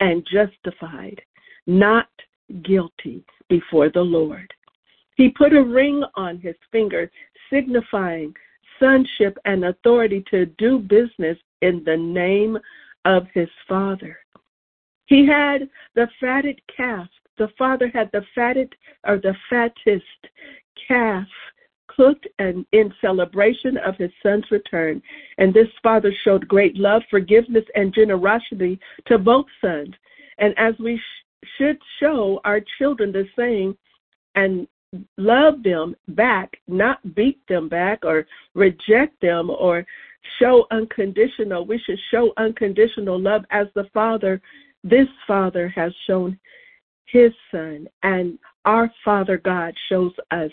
and 0.00 0.26
justified, 0.30 1.20
not 1.66 2.08
guilty 2.62 3.24
before 3.48 3.90
the 3.90 4.00
Lord. 4.00 4.52
He 5.16 5.30
put 5.30 5.54
a 5.54 5.62
ring 5.62 6.04
on 6.14 6.38
his 6.38 6.56
finger, 6.70 7.10
signifying 7.50 8.34
sonship 8.78 9.38
and 9.44 9.64
authority 9.64 10.24
to 10.30 10.46
do 10.58 10.78
business 10.78 11.38
in 11.62 11.82
the 11.84 11.96
name 11.96 12.58
of 13.04 13.26
his 13.32 13.48
father. 13.66 14.18
He 15.06 15.26
had 15.26 15.68
the 15.94 16.08
fatted 16.20 16.60
calf. 16.74 17.08
The 17.38 17.48
father 17.58 17.88
had 17.88 18.10
the 18.12 18.24
fatted 18.34 18.74
or 19.06 19.18
the 19.18 19.34
fattest 19.48 20.04
calf 20.88 21.26
cooked 21.86 22.26
and 22.38 22.66
in 22.72 22.92
celebration 23.00 23.78
of 23.78 23.96
his 23.96 24.10
son's 24.22 24.50
return. 24.50 25.02
And 25.38 25.54
this 25.54 25.68
father 25.82 26.12
showed 26.24 26.46
great 26.48 26.76
love, 26.76 27.02
forgiveness, 27.10 27.64
and 27.74 27.94
generosity 27.94 28.78
to 29.06 29.18
both 29.18 29.46
sons. 29.60 29.94
And 30.38 30.54
as 30.58 30.74
we 30.78 31.00
should 31.56 31.78
show 32.00 32.40
our 32.44 32.60
children 32.78 33.12
the 33.12 33.26
same 33.36 33.76
and 34.34 34.66
love 35.16 35.62
them 35.62 35.96
back, 36.08 36.56
not 36.68 37.14
beat 37.14 37.40
them 37.48 37.68
back 37.68 38.04
or 38.04 38.26
reject 38.54 39.20
them 39.20 39.50
or 39.50 39.84
show 40.38 40.66
unconditional. 40.70 41.66
We 41.66 41.78
should 41.78 41.98
show 42.10 42.32
unconditional 42.36 43.20
love 43.20 43.44
as 43.50 43.66
the 43.74 43.84
Father, 43.92 44.40
this 44.84 45.08
Father, 45.26 45.68
has 45.68 45.92
shown 46.06 46.38
his 47.06 47.32
Son, 47.50 47.88
and 48.02 48.38
our 48.64 48.90
Father 49.04 49.38
God 49.38 49.74
shows 49.88 50.12
us. 50.32 50.50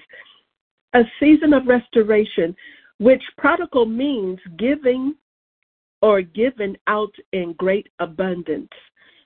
A 0.94 1.02
season 1.20 1.54
of 1.54 1.66
restoration, 1.66 2.56
which 3.00 3.24
prodigal 3.38 3.86
means 3.86 4.40
giving 4.58 5.16
or 6.02 6.22
given 6.22 6.78
out 6.88 7.14
in 7.32 7.54
great 7.54 7.88
abundance. 8.00 8.70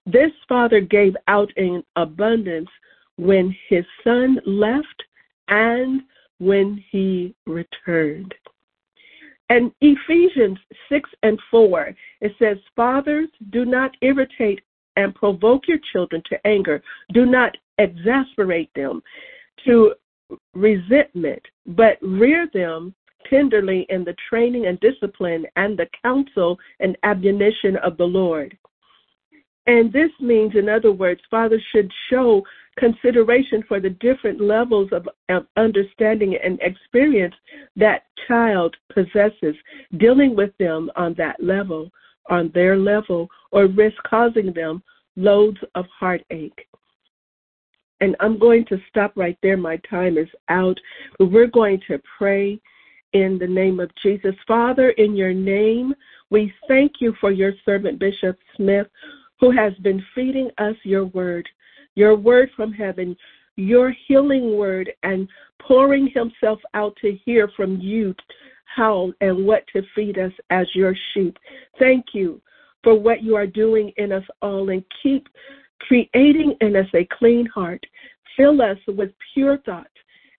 This 0.07 0.31
Father 0.47 0.79
gave 0.79 1.17
out 1.27 1.51
in 1.57 1.83
abundance 1.97 2.69
when 3.17 3.53
his 3.67 3.83
Son 4.05 4.39
left 4.45 5.03
and 5.49 6.01
when 6.39 6.81
he 6.91 7.35
returned. 7.45 8.33
And 9.49 9.71
Ephesians 9.81 10.57
6 10.89 11.09
and 11.23 11.37
4, 11.51 11.93
it 12.21 12.31
says, 12.39 12.57
Fathers, 12.75 13.27
do 13.49 13.65
not 13.65 13.91
irritate 14.01 14.61
and 14.95 15.13
provoke 15.13 15.67
your 15.67 15.79
children 15.91 16.21
to 16.29 16.47
anger. 16.47 16.81
Do 17.13 17.25
not 17.25 17.55
exasperate 17.77 18.69
them 18.75 19.01
to 19.65 19.93
resentment, 20.53 21.41
but 21.65 21.97
rear 22.01 22.47
them 22.53 22.95
tenderly 23.29 23.85
in 23.89 24.05
the 24.05 24.15
training 24.29 24.67
and 24.67 24.79
discipline 24.79 25.45
and 25.57 25.77
the 25.77 25.87
counsel 26.01 26.57
and 26.79 26.97
admonition 27.03 27.75
of 27.77 27.97
the 27.97 28.05
Lord. 28.05 28.57
And 29.67 29.91
this 29.91 30.11
means, 30.21 30.53
in 30.55 30.69
other 30.69 30.93
words, 30.93 31.21
fathers 31.29 31.61
should 31.71 31.91
show 32.09 32.41
consideration 32.77 33.63
for 33.67 33.79
the 33.79 33.89
different 33.89 34.39
levels 34.39 34.89
of, 34.93 35.07
of, 35.29 35.45
understanding 35.57 36.37
and 36.41 36.59
experience 36.61 37.35
that 37.75 38.03
child 38.27 38.75
possesses, 38.93 39.55
dealing 39.97 40.35
with 40.35 40.55
them 40.57 40.89
on 40.95 41.13
that 41.17 41.41
level, 41.43 41.91
on 42.29 42.49
their 42.53 42.77
level, 42.77 43.27
or 43.51 43.67
risk 43.67 43.97
causing 44.07 44.53
them 44.53 44.81
loads 45.17 45.57
of 45.75 45.85
heartache. 45.99 46.67
And 47.99 48.15
I'm 48.19 48.37
going 48.37 48.63
to 48.65 48.77
stop 48.89 49.13
right 49.15 49.37
there. 49.41 49.57
My 49.57 49.77
time 49.89 50.17
is 50.17 50.29
out. 50.49 50.79
But 51.17 51.31
we're 51.31 51.47
going 51.47 51.81
to 51.87 51.99
pray 52.17 52.59
in 53.13 53.37
the 53.39 53.47
name 53.47 53.79
of 53.79 53.89
Jesus. 54.03 54.35
Father, 54.47 54.91
in 54.91 55.15
your 55.15 55.33
name, 55.33 55.93
we 56.29 56.53
thank 56.67 56.93
you 56.99 57.15
for 57.19 57.31
your 57.31 57.53
servant, 57.65 57.99
Bishop 57.99 58.37
Smith, 58.55 58.87
who 59.39 59.51
has 59.51 59.73
been 59.75 60.03
feeding 60.15 60.49
us 60.57 60.75
your 60.83 61.05
word 61.05 61.47
your 61.97 62.15
word 62.15 62.51
from 62.55 62.71
heaven, 62.71 63.17
your 63.55 63.89
healing 64.07 64.55
word, 64.55 64.93
and 65.01 65.27
pouring 65.59 66.07
himself 66.07 66.59
out 66.75 66.95
to 67.01 67.17
hear 67.25 67.49
from 67.55 67.81
you 67.81 68.13
how 68.65 69.11
and 69.19 69.47
what 69.47 69.65
to 69.73 69.81
feed 69.95 70.19
us 70.19 70.31
as 70.51 70.67
your 70.75 70.95
sheep. 71.13 71.39
Thank 71.79 72.13
you 72.13 72.39
for 72.83 72.93
what 72.93 73.23
you 73.23 73.35
are 73.35 73.47
doing 73.47 73.91
in 73.97 74.11
us 74.11 74.23
all 74.43 74.69
and 74.69 74.83
keep 75.01 75.27
creating 75.79 76.55
in 76.61 76.75
us 76.75 76.87
a 76.93 77.05
clean 77.05 77.47
heart. 77.47 77.83
Fill 78.35 78.61
us 78.61 78.77
with 78.87 79.09
pure 79.33 79.57
thoughts 79.65 79.89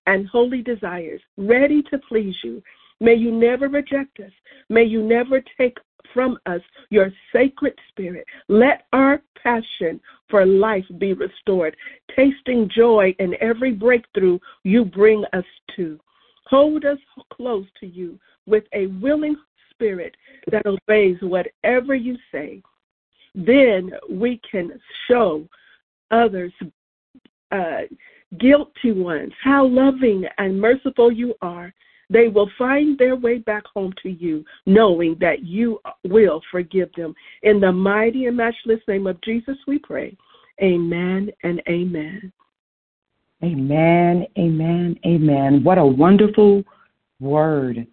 and 0.06 0.28
holy 0.28 0.62
desires, 0.62 1.20
ready 1.37 1.82
to 1.90 1.98
please 1.98 2.37
you. 2.44 2.62
May 3.00 3.14
you 3.14 3.32
never 3.32 3.68
reject 3.68 4.20
us. 4.20 4.32
May 4.68 4.84
you 4.84 5.02
never 5.02 5.42
take 5.58 5.76
from 6.14 6.38
us 6.46 6.61
your 6.90 7.11
sacred 7.32 7.74
spirit. 7.88 8.26
Let 8.48 8.87
our 8.92 9.22
passion 9.42 10.00
for 10.28 10.44
life 10.44 10.84
be 10.98 11.12
restored, 11.12 11.76
tasting 12.14 12.68
joy 12.74 13.14
in 13.18 13.34
every 13.40 13.72
breakthrough 13.72 14.38
you 14.64 14.84
bring 14.84 15.24
us 15.32 15.44
to. 15.76 15.98
Hold 16.46 16.84
us 16.84 16.98
close 17.32 17.66
to 17.80 17.87
you 17.87 18.18
with 18.46 18.64
a 18.72 18.87
willing 18.87 19.37
spirit 19.70 20.16
that 20.50 20.66
obeys 20.66 21.18
whatever 21.20 21.94
you 21.94 22.16
say. 22.32 22.62
Then 23.34 23.92
we 24.11 24.40
can 24.50 24.80
show 25.06 25.46
others, 26.11 26.52
uh, 27.52 27.82
guilty 28.38 28.92
ones, 28.92 29.32
how 29.42 29.66
loving 29.66 30.24
and 30.38 30.61
merciful 30.61 31.12
you 31.12 31.34
are 31.42 31.72
they 32.11 32.29
will 32.29 32.51
find 32.57 32.99
their 32.99 33.16
way 33.16 33.38
back 33.38 33.64
home 33.66 33.92
to 34.03 34.11
you, 34.11 34.44
knowing 34.66 35.16
that 35.21 35.44
you 35.44 35.81
will 36.05 36.40
forgive 36.51 36.90
them. 36.97 37.14
In 37.42 37.61
the 37.61 37.73
mighty 37.73 38.27
and 38.27 38.37
matchless 38.37 38.81
name 38.88 39.07
of 39.07 39.21
Jesus, 39.23 39.57
we 39.66 39.79
pray. 39.79 40.16
Amen 40.62 41.31
and 41.42 41.62
amen. 41.68 42.33
Amen, 43.44 44.27
amen, 44.37 44.99
amen. 45.07 45.62
What 45.62 45.79
a 45.79 45.87
wonderful 45.87 46.64
word. 47.21 47.87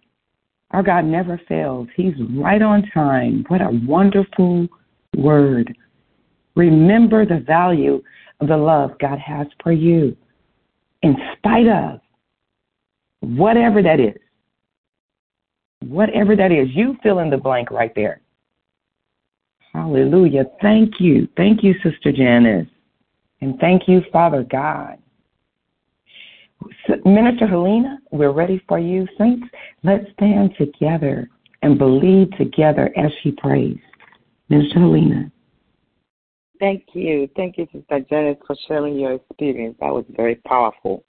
Our 0.72 0.82
God 0.82 1.04
never 1.04 1.40
fails. 1.48 1.88
He's 1.94 2.14
right 2.30 2.60
on 2.60 2.90
time. 2.92 3.44
What 3.48 3.60
a 3.60 3.80
wonderful 3.86 4.66
word. 5.16 5.76
Remember 6.56 7.24
the 7.24 7.44
value 7.46 8.02
of 8.40 8.48
the 8.48 8.56
love 8.56 8.98
God 8.98 9.18
has 9.18 9.46
for 9.62 9.72
you 9.72 10.16
in 11.02 11.16
spite 11.36 11.68
of 11.68 12.00
whatever 13.20 13.82
that 13.82 14.00
is. 14.00 14.16
Whatever 15.80 16.36
that 16.36 16.52
is, 16.52 16.68
you 16.72 16.96
fill 17.02 17.18
in 17.20 17.30
the 17.30 17.36
blank 17.36 17.70
right 17.70 17.94
there. 17.94 18.20
Hallelujah. 19.72 20.46
Thank 20.62 21.00
you. 21.00 21.28
Thank 21.36 21.62
you, 21.62 21.74
Sister 21.82 22.10
Janice. 22.12 22.66
And 23.40 23.58
thank 23.60 23.86
you, 23.86 24.02
Father 24.10 24.42
God. 24.50 24.98
Minister 27.04 27.46
Helena, 27.46 27.98
we're 28.10 28.32
ready 28.32 28.62
for 28.66 28.78
you, 28.78 29.06
Saints. 29.18 29.46
Let's 29.82 30.06
stand 30.14 30.54
together 30.58 31.28
and 31.62 31.78
believe 31.78 32.30
together 32.38 32.90
as 32.96 33.10
she 33.22 33.32
prays. 33.32 33.78
Minister 34.48 34.80
Helena. 34.80 35.30
Thank 36.58 36.86
you. 36.94 37.28
Thank 37.36 37.58
you, 37.58 37.68
Sister 37.72 38.00
Janice, 38.08 38.38
for 38.46 38.56
sharing 38.66 38.98
your 38.98 39.12
experience. 39.12 39.76
That 39.80 39.92
was 39.92 40.04
very 40.16 40.36
powerful. 40.36 41.04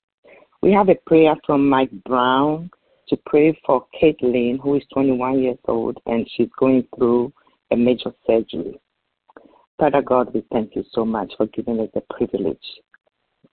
We 0.60 0.72
have 0.72 0.88
a 0.88 0.96
prayer 1.06 1.36
from 1.46 1.68
Mike 1.68 1.92
Brown 2.04 2.68
to 3.08 3.16
pray 3.26 3.56
for 3.64 3.86
Caitlin, 4.00 4.58
who 4.60 4.74
is 4.74 4.82
21 4.92 5.40
years 5.40 5.58
old 5.68 5.98
and 6.06 6.28
she's 6.34 6.48
going 6.58 6.84
through 6.96 7.32
a 7.70 7.76
major 7.76 8.12
surgery. 8.26 8.80
Father 9.78 10.02
God, 10.02 10.34
we 10.34 10.44
thank 10.50 10.74
you 10.74 10.84
so 10.90 11.04
much 11.04 11.32
for 11.36 11.46
giving 11.46 11.78
us 11.78 11.88
the 11.94 12.02
privilege 12.10 12.58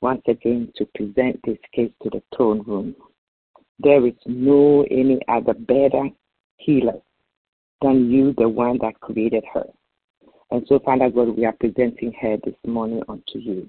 once 0.02 0.24
again 0.28 0.74
to 0.78 0.86
present 0.96 1.40
this 1.46 1.60
case 1.76 1.92
to 2.02 2.10
the 2.10 2.24
throne 2.36 2.64
room. 2.64 2.96
There 3.78 4.06
is 4.08 4.16
no 4.26 4.84
any 4.90 5.20
other 5.28 5.54
better 5.54 6.10
healer 6.58 7.00
than 7.84 8.10
you, 8.10 8.34
the 8.36 8.50
one 8.50 8.80
that 8.82 9.00
created 9.00 9.44
her. 9.54 9.68
And 10.50 10.66
so, 10.68 10.80
Father 10.80 11.12
God, 11.12 11.38
we 11.38 11.46
are 11.46 11.56
presenting 11.60 12.14
her 12.20 12.38
this 12.44 12.56
morning 12.66 13.04
unto 13.08 13.38
you. 13.38 13.68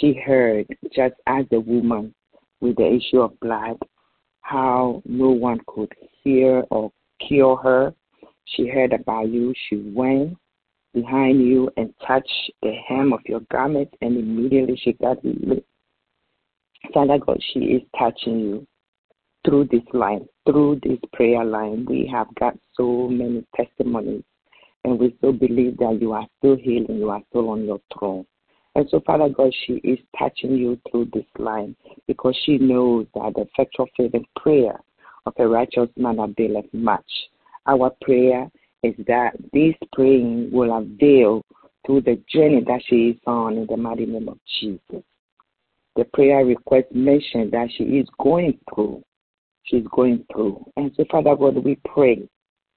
She 0.00 0.14
heard, 0.14 0.66
just 0.94 1.14
as 1.26 1.44
the 1.50 1.60
woman 1.60 2.14
with 2.60 2.76
the 2.76 2.86
issue 2.86 3.20
of 3.20 3.38
blood, 3.40 3.78
how 4.40 5.02
no 5.04 5.30
one 5.30 5.60
could 5.66 5.92
hear 6.22 6.64
or 6.70 6.90
cure 7.26 7.56
her. 7.56 7.94
She 8.44 8.66
heard 8.66 8.92
about 8.92 9.28
you. 9.28 9.52
She 9.68 9.92
went 9.94 10.36
behind 10.94 11.40
you 11.40 11.70
and 11.76 11.92
touched 12.06 12.52
the 12.62 12.72
hem 12.88 13.12
of 13.12 13.20
your 13.26 13.40
garment, 13.52 13.88
and 14.00 14.16
immediately 14.16 14.80
she 14.82 14.92
got 14.94 15.20
healed. 15.22 15.62
Father 16.94 17.18
God, 17.18 17.38
she 17.52 17.60
is 17.60 17.82
touching 17.98 18.40
you 18.40 18.66
through 19.44 19.68
this 19.70 19.82
line, 19.92 20.26
through 20.46 20.80
this 20.82 20.98
prayer 21.12 21.44
line. 21.44 21.84
We 21.88 22.08
have 22.12 22.28
got 22.36 22.54
so 22.74 23.08
many 23.08 23.44
testimonies, 23.54 24.22
and 24.84 24.98
we 24.98 25.14
still 25.18 25.32
believe 25.32 25.76
that 25.78 25.98
you 26.00 26.12
are 26.12 26.26
still 26.38 26.56
healing, 26.56 26.98
you 26.98 27.10
are 27.10 27.22
still 27.28 27.50
on 27.50 27.64
your 27.64 27.80
throne. 27.96 28.26
And 28.78 28.88
so, 28.90 29.00
Father 29.00 29.28
God, 29.28 29.52
she 29.66 29.72
is 29.82 29.98
touching 30.16 30.54
you 30.54 30.78
through 30.88 31.08
this 31.12 31.24
line 31.36 31.74
because 32.06 32.38
she 32.44 32.58
knows 32.58 33.08
that 33.12 33.32
the 33.34 33.40
effectual 33.40 33.88
fervent 33.96 34.24
prayer 34.40 34.78
of 35.26 35.32
a 35.36 35.48
righteous 35.48 35.88
man 35.96 36.20
availeth 36.20 36.72
much. 36.72 37.10
Our 37.66 37.90
prayer 38.00 38.48
is 38.84 38.94
that 39.08 39.32
this 39.52 39.74
praying 39.92 40.50
will 40.52 40.78
avail 40.78 41.44
through 41.84 42.02
the 42.02 42.22
journey 42.32 42.62
that 42.68 42.80
she 42.86 43.08
is 43.08 43.16
on 43.26 43.56
in 43.56 43.66
the 43.66 43.76
mighty 43.76 44.06
name 44.06 44.28
of 44.28 44.38
Jesus. 44.60 45.02
The 45.96 46.04
prayer 46.14 46.44
request 46.44 46.86
mentioned 46.92 47.50
that 47.50 47.70
she 47.76 47.82
is 47.82 48.06
going 48.22 48.60
through. 48.72 49.02
She's 49.64 49.88
going 49.90 50.24
through. 50.32 50.64
And 50.76 50.92
so, 50.96 51.04
Father 51.10 51.34
God, 51.34 51.64
we 51.64 51.80
pray 51.84 52.28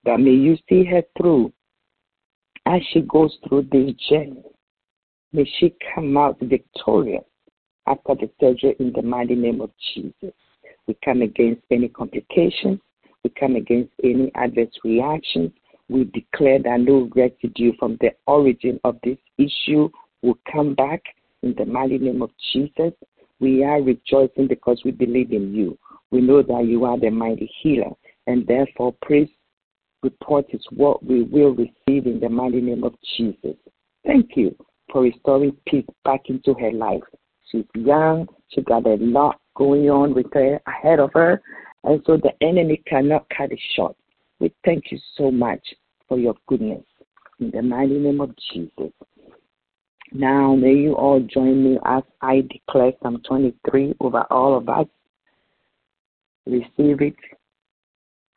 that 0.06 0.20
may 0.20 0.32
you 0.32 0.58
see 0.68 0.84
her 0.84 1.04
through 1.16 1.54
as 2.66 2.82
she 2.92 3.02
goes 3.02 3.38
through 3.48 3.68
this 3.72 3.94
journey. 4.10 4.42
May 5.34 5.50
she 5.60 5.74
come 5.96 6.18
out 6.18 6.38
victorious 6.42 7.24
after 7.88 8.16
the 8.16 8.30
surgery 8.40 8.76
in 8.80 8.92
the 8.94 9.02
mighty 9.02 9.36
name 9.36 9.62
of 9.62 9.72
Jesus. 9.94 10.34
We 10.88 10.98
come 11.06 11.22
against 11.22 11.62
any 11.72 11.88
complications. 11.88 12.82
We 13.24 13.30
come 13.40 13.56
against 13.56 13.92
any 14.04 14.30
adverse 14.36 14.78
reactions. 14.84 15.52
We 15.88 16.04
declare 16.06 16.60
that 16.64 16.82
no 16.82 17.10
residue 17.16 17.72
from 17.80 17.98
the 18.02 18.12
origin 18.28 18.80
of 18.84 18.98
this 19.04 19.18
issue 19.38 19.90
will 20.22 20.38
come 20.52 20.76
back 20.76 21.02
in 21.44 21.56
the 21.58 21.66
mighty 21.66 21.98
name 21.98 22.22
of 22.22 22.32
Jesus. 22.52 22.94
We 23.40 23.64
are 23.64 23.82
rejoicing 23.82 24.48
because 24.48 24.82
we 24.84 24.92
believe 24.92 25.32
in 25.32 25.56
you. 25.56 25.78
We 26.12 26.20
know 26.20 26.42
that 26.42 26.66
you 26.66 26.84
are 26.84 27.00
the 27.00 27.10
mighty 27.10 27.50
healer, 27.62 27.92
and 28.28 28.46
therefore, 28.46 28.94
praise 29.02 29.30
report 30.04 30.46
is 30.50 30.66
what 30.72 31.04
we 31.06 31.24
will 31.24 31.56
receive 31.56 32.06
in 32.06 32.20
the 32.20 32.30
mighty 32.30 32.60
name 32.60 32.84
of 32.84 32.96
Jesus. 33.16 33.56
Thank 34.06 34.32
you 34.36 34.56
for 34.92 35.02
restoring 35.02 35.56
peace 35.66 35.86
back 36.04 36.22
into 36.26 36.54
her 36.56 36.72
life. 36.72 37.04
She's 37.52 37.66
young, 37.76 38.28
she 38.50 38.62
got 38.62 38.86
a 38.86 38.96
lot 38.96 39.40
going 39.56 39.90
on 39.90 40.14
with 40.14 40.28
her 40.34 40.60
ahead 40.68 41.00
of 41.00 41.12
her, 41.14 41.42
and 41.84 42.02
so 42.06 42.18
the 42.18 42.32
enemy 42.42 42.82
cannot 42.86 43.26
cut 43.36 43.52
it 43.52 43.60
short. 43.76 43.96
We 44.40 44.54
thank 44.66 44.92
you 44.92 45.00
so 45.18 45.32
much 45.32 45.62
for 46.08 46.18
your 46.18 46.36
goodness. 46.48 46.84
In 47.40 47.52
the 47.52 47.62
mighty 47.62 47.98
name 47.98 48.22
of 48.22 48.32
Jesus. 48.52 48.92
Now, 50.14 50.56
may 50.56 50.74
you 50.74 50.94
all 50.94 51.20
join 51.22 51.64
me 51.64 51.80
as 51.86 52.04
I 52.22 52.42
declare 52.42 52.92
Psalm 53.02 53.22
23 53.28 53.96
over 54.02 54.26
all 54.30 54.58
of 54.58 54.68
us. 54.68 54.88
Receive 56.46 57.02
it 57.02 57.16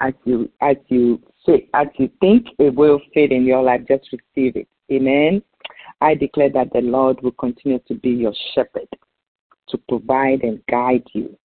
as 0.01 0.12
you 0.25 0.51
as 0.61 0.77
you 0.88 1.21
say, 1.45 1.69
as 1.75 1.87
you 1.99 2.11
think 2.21 2.47
it 2.59 2.75
will 2.75 3.01
fit 3.12 3.33
in 3.33 3.45
your 3.45 3.62
life. 3.62 3.81
Just 3.88 4.09
receive 4.12 4.57
it. 4.57 4.69
Amen. 4.93 5.43
I 6.00 6.14
declare 6.14 6.50
that 6.50 6.72
the 6.72 6.80
Lord 6.80 7.22
will 7.22 7.33
continue 7.33 7.78
to 7.88 7.94
be 7.94 8.11
your 8.11 8.35
shepherd, 8.54 8.88
to 9.68 9.78
provide 9.88 10.42
and 10.42 10.61
guide 10.70 11.07
you, 11.12 11.37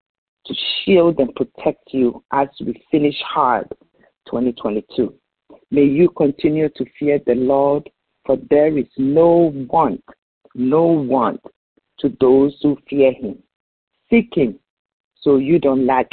to 0.46 0.54
shield 0.84 1.20
and 1.20 1.34
protect 1.36 1.94
you 1.94 2.24
as 2.34 2.48
we 2.60 2.84
finish 2.92 3.16
hard 3.26 3.68
2022. 4.26 5.14
May 5.72 5.84
you 5.84 6.10
continue 6.10 6.70
to 6.70 6.86
fear 7.00 7.20
the 7.26 7.36
Lord, 7.36 7.90
for 8.26 8.38
there 8.50 8.78
is 8.78 8.88
no 8.98 9.54
want, 9.70 10.04
no 10.56 10.84
want 10.84 11.42
to 12.00 12.16
those 12.20 12.58
who 12.62 12.78
fear 12.90 13.14
him. 13.14 13.38
Seek 14.10 14.36
him 14.36 14.60
so 15.22 15.38
you 15.38 15.60
don't 15.60 15.86
lack 15.86 16.08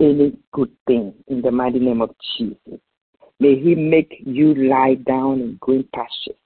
any 0.00 0.38
good 0.52 0.70
thing 0.86 1.12
in 1.28 1.42
the 1.42 1.50
mighty 1.50 1.78
name 1.78 2.00
of 2.00 2.10
Jesus. 2.36 2.80
May 3.40 3.58
he 3.58 3.74
make 3.74 4.22
you 4.24 4.54
lie 4.54 4.94
down 4.94 5.40
in 5.40 5.58
green 5.60 5.88
pastures 5.94 6.36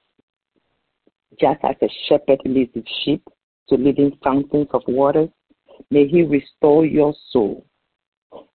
just 1.41 1.61
as 1.65 1.77
a 1.83 1.89
shepherd 2.09 2.41
leads 2.45 2.75
his 2.75 2.85
sheep 3.05 3.23
to 3.69 3.77
living 3.77 4.17
fountains 4.23 4.69
of 4.73 4.83
waters, 4.89 5.29
may 5.91 6.07
he 6.07 6.23
restore 6.23 6.85
your 6.85 7.15
soul. 7.31 7.65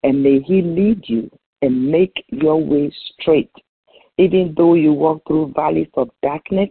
And 0.03 0.23
may 0.23 0.39
he 0.39 0.61
lead 0.61 1.03
you 1.07 1.29
and 1.61 1.91
make 1.91 2.13
your 2.29 2.61
way 2.61 2.93
straight. 3.13 3.51
Even 4.17 4.53
though 4.57 4.73
you 4.73 4.93
walk 4.93 5.21
through 5.27 5.53
valleys 5.55 5.89
of 5.95 6.09
darkness, 6.21 6.69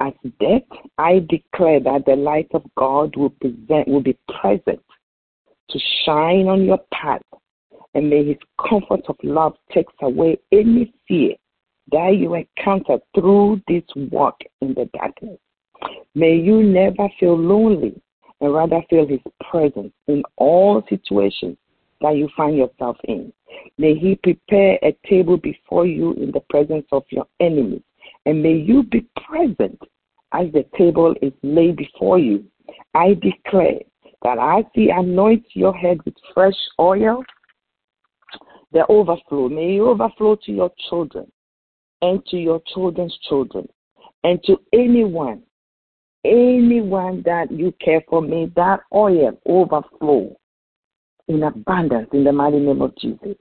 as 0.00 0.12
death, 0.40 0.62
I 0.98 1.24
declare 1.28 1.80
that 1.80 2.04
the 2.06 2.16
light 2.16 2.48
of 2.52 2.62
God 2.76 3.16
will 3.16 3.30
present 3.30 3.88
will 3.88 4.02
be 4.02 4.18
present 4.40 4.80
to 5.70 5.78
shine 6.04 6.48
on 6.48 6.64
your 6.64 6.80
path. 6.92 7.22
And 7.94 8.10
may 8.10 8.24
his 8.24 8.36
comfort 8.68 9.02
of 9.08 9.16
love 9.22 9.54
takes 9.72 9.92
away 10.02 10.38
any 10.52 10.92
fear 11.06 11.34
that 11.92 12.16
you 12.16 12.34
encounter 12.34 12.98
through 13.14 13.60
this 13.68 13.82
walk 14.10 14.40
in 14.60 14.74
the 14.74 14.88
darkness. 14.94 15.38
May 16.14 16.36
you 16.36 16.62
never 16.62 17.08
feel 17.20 17.36
lonely 17.38 18.00
and 18.40 18.54
rather 18.54 18.80
feel 18.88 19.06
His 19.06 19.20
presence 19.50 19.92
in 20.08 20.22
all 20.36 20.82
situations 20.88 21.56
that 22.00 22.16
you 22.16 22.28
find 22.36 22.56
yourself 22.56 22.96
in. 23.04 23.32
May 23.78 23.94
He 23.94 24.16
prepare 24.16 24.78
a 24.82 24.96
table 25.08 25.36
before 25.36 25.86
you 25.86 26.12
in 26.14 26.30
the 26.32 26.42
presence 26.50 26.86
of 26.92 27.04
your 27.10 27.26
enemies, 27.40 27.82
and 28.26 28.42
may 28.42 28.54
you 28.54 28.82
be 28.84 29.06
present 29.28 29.78
as 30.32 30.50
the 30.52 30.64
table 30.76 31.14
is 31.22 31.32
laid 31.42 31.76
before 31.76 32.18
you. 32.18 32.44
I 32.94 33.14
declare 33.14 33.80
that 34.22 34.38
as 34.38 34.64
He 34.72 34.90
anoints 34.90 35.50
your 35.52 35.74
head 35.74 35.98
with 36.04 36.14
fresh 36.32 36.56
oil, 36.80 37.22
the 38.72 38.84
overflow, 38.88 39.48
may 39.48 39.78
overflow 39.78 40.36
to 40.44 40.52
your 40.52 40.70
children 40.88 41.30
and 42.04 42.24
to 42.26 42.36
your 42.36 42.60
children's 42.74 43.16
children 43.26 43.66
and 44.24 44.38
to 44.44 44.58
anyone, 44.74 45.42
anyone 46.22 47.22
that 47.24 47.50
you 47.50 47.72
care 47.82 48.02
for, 48.10 48.20
may 48.20 48.44
that 48.56 48.80
oil 48.94 49.32
overflow 49.46 50.36
in 51.28 51.42
abundance 51.44 52.08
in 52.12 52.22
the 52.22 52.32
mighty 52.32 52.58
name 52.58 52.82
of 52.82 52.94
Jesus. 52.98 53.36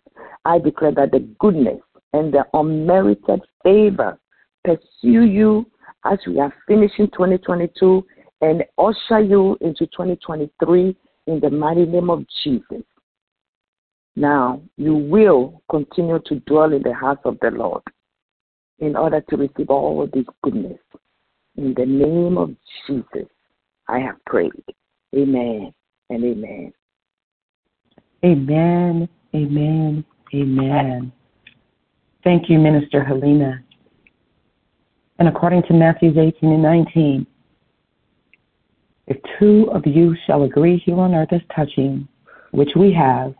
I 0.45 0.59
declare 0.59 0.93
that 0.93 1.11
the 1.11 1.19
goodness 1.39 1.81
and 2.13 2.33
the 2.33 2.45
unmerited 2.53 3.41
favor 3.63 4.17
pursue 4.63 5.25
you 5.25 5.65
as 6.05 6.19
we 6.25 6.39
are 6.39 6.53
finishing 6.65 7.07
2022 7.07 8.05
and 8.39 8.63
usher 8.77 9.19
you 9.19 9.57
into 9.59 9.85
2023 9.87 10.95
in 11.27 11.39
the 11.41 11.49
mighty 11.49 11.85
name 11.85 12.09
of 12.09 12.23
Jesus. 12.43 12.83
Now, 14.15 14.61
you 14.77 14.95
will 14.95 15.61
continue 15.69 16.19
to 16.27 16.35
dwell 16.41 16.71
in 16.71 16.81
the 16.81 16.93
house 16.93 17.19
of 17.25 17.37
the 17.41 17.51
Lord 17.51 17.83
in 18.83 18.97
order 18.97 19.21
to 19.21 19.37
receive 19.37 19.69
all 19.69 20.07
this 20.13 20.25
goodness. 20.43 20.79
In 21.55 21.73
the 21.77 21.85
name 21.85 22.37
of 22.37 22.53
Jesus, 22.85 23.29
I 23.87 23.99
have 23.99 24.15
prayed. 24.25 24.51
Amen 25.15 25.73
and 26.09 26.23
amen. 26.23 26.73
Amen, 28.25 29.07
amen, 29.33 30.05
amen. 30.33 31.11
Thank 32.25 32.49
you, 32.49 32.59
Minister 32.59 33.03
Helena. 33.03 33.63
And 35.19 35.29
according 35.29 35.63
to 35.63 35.73
Matthew 35.73 36.09
18 36.09 36.51
and 36.51 36.63
19, 36.63 37.27
if 39.07 39.17
two 39.39 39.69
of 39.71 39.85
you 39.85 40.15
shall 40.25 40.43
agree 40.43 40.81
here 40.85 40.99
on 40.99 41.13
earth 41.13 41.31
as 41.31 41.41
touching, 41.55 42.07
which 42.51 42.71
we 42.75 42.91
have, 42.93 43.33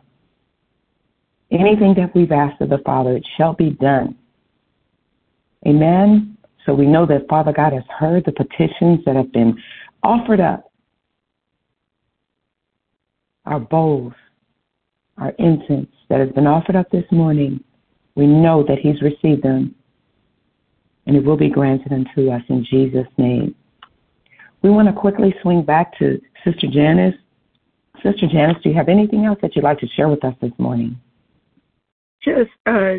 anything 1.50 1.94
that 1.96 2.14
we've 2.14 2.32
asked 2.32 2.62
of 2.62 2.70
the 2.70 2.78
Father, 2.78 3.16
it 3.16 3.26
shall 3.36 3.52
be 3.52 3.70
done 3.70 4.16
Amen. 5.66 6.36
So 6.66 6.74
we 6.74 6.86
know 6.86 7.06
that 7.06 7.28
Father 7.28 7.52
God 7.52 7.72
has 7.72 7.84
heard 7.98 8.24
the 8.24 8.32
petitions 8.32 9.00
that 9.04 9.16
have 9.16 9.32
been 9.32 9.60
offered 10.02 10.40
up. 10.40 10.70
Our 13.46 13.60
bowls, 13.60 14.14
our 15.18 15.30
incense 15.38 15.90
that 16.08 16.20
has 16.20 16.30
been 16.30 16.46
offered 16.46 16.76
up 16.76 16.90
this 16.90 17.04
morning, 17.10 17.62
we 18.14 18.26
know 18.26 18.64
that 18.66 18.78
He's 18.78 19.00
received 19.02 19.42
them 19.42 19.74
and 21.06 21.16
it 21.16 21.24
will 21.24 21.36
be 21.36 21.50
granted 21.50 21.92
unto 21.92 22.30
us 22.30 22.42
in 22.48 22.64
Jesus' 22.64 23.06
name. 23.18 23.54
We 24.62 24.70
want 24.70 24.88
to 24.88 24.94
quickly 24.94 25.34
swing 25.42 25.62
back 25.62 25.96
to 25.98 26.20
Sister 26.44 26.66
Janice. 26.66 27.14
Sister 28.02 28.26
Janice, 28.26 28.56
do 28.62 28.70
you 28.70 28.74
have 28.74 28.88
anything 28.88 29.24
else 29.24 29.38
that 29.42 29.54
you'd 29.54 29.64
like 29.64 29.78
to 29.80 29.88
share 29.88 30.08
with 30.08 30.24
us 30.24 30.34
this 30.40 30.52
morning? 30.58 30.98
Just 32.22 32.50
uh, 32.64 32.94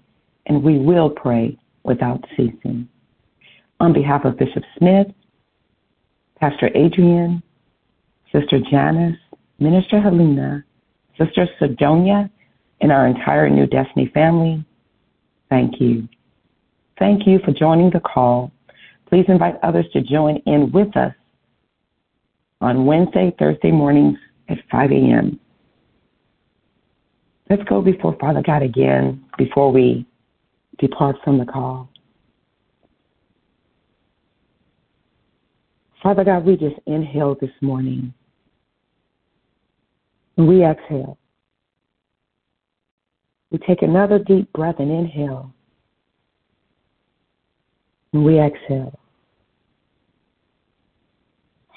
and 0.46 0.62
we 0.62 0.78
will 0.78 1.08
pray 1.10 1.56
without 1.82 2.22
ceasing. 2.36 2.88
On 3.84 3.92
behalf 3.92 4.24
of 4.24 4.38
Bishop 4.38 4.62
Smith, 4.78 5.08
Pastor 6.40 6.70
Adrian, 6.74 7.42
Sister 8.32 8.58
Janice, 8.70 9.18
Minister 9.58 10.00
Helena, 10.00 10.64
Sister 11.18 11.46
Sidonia, 11.58 12.30
and 12.80 12.90
our 12.90 13.06
entire 13.06 13.50
New 13.50 13.66
Destiny 13.66 14.10
family, 14.14 14.64
thank 15.50 15.82
you. 15.82 16.08
Thank 16.98 17.26
you 17.26 17.40
for 17.44 17.52
joining 17.52 17.90
the 17.90 18.00
call. 18.00 18.50
Please 19.06 19.26
invite 19.28 19.56
others 19.62 19.84
to 19.92 20.00
join 20.00 20.38
in 20.46 20.72
with 20.72 20.96
us 20.96 21.12
on 22.62 22.86
Wednesday, 22.86 23.36
Thursday 23.38 23.70
mornings 23.70 24.16
at 24.48 24.56
5 24.70 24.92
a.m. 24.92 25.38
Let's 27.50 27.64
go 27.64 27.82
before 27.82 28.16
Father 28.18 28.40
God 28.40 28.62
again 28.62 29.22
before 29.36 29.70
we 29.70 30.06
depart 30.78 31.16
from 31.22 31.36
the 31.36 31.44
call. 31.44 31.90
Father 36.04 36.22
God, 36.22 36.44
we 36.44 36.58
just 36.58 36.76
inhale 36.84 37.34
this 37.40 37.50
morning. 37.62 38.12
And 40.36 40.46
we 40.46 40.62
exhale. 40.62 41.16
We 43.50 43.56
take 43.66 43.80
another 43.80 44.18
deep 44.18 44.52
breath 44.52 44.80
and 44.80 44.90
inhale. 44.90 45.50
And 48.12 48.22
we 48.22 48.38
exhale. 48.38 48.98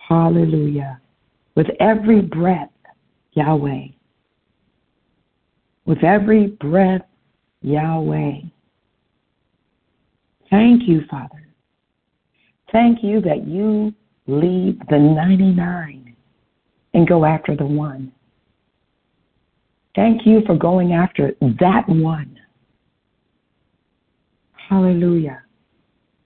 Hallelujah. 0.09 0.99
With 1.55 1.67
every 1.79 2.19
breath, 2.19 2.69
Yahweh. 3.31 3.85
With 5.85 6.03
every 6.03 6.47
breath, 6.47 7.03
Yahweh. 7.61 8.41
Thank 10.49 10.83
you, 10.85 11.05
Father. 11.09 11.47
Thank 12.73 13.05
you 13.05 13.21
that 13.21 13.47
you 13.47 13.93
leave 14.27 14.79
the 14.89 14.97
99 14.97 16.15
and 16.93 17.07
go 17.07 17.25
after 17.25 17.55
the 17.55 17.65
one. 17.65 18.11
Thank 19.95 20.25
you 20.25 20.41
for 20.45 20.55
going 20.55 20.93
after 20.93 21.33
that 21.41 21.83
one. 21.87 22.39
Hallelujah. 24.69 25.41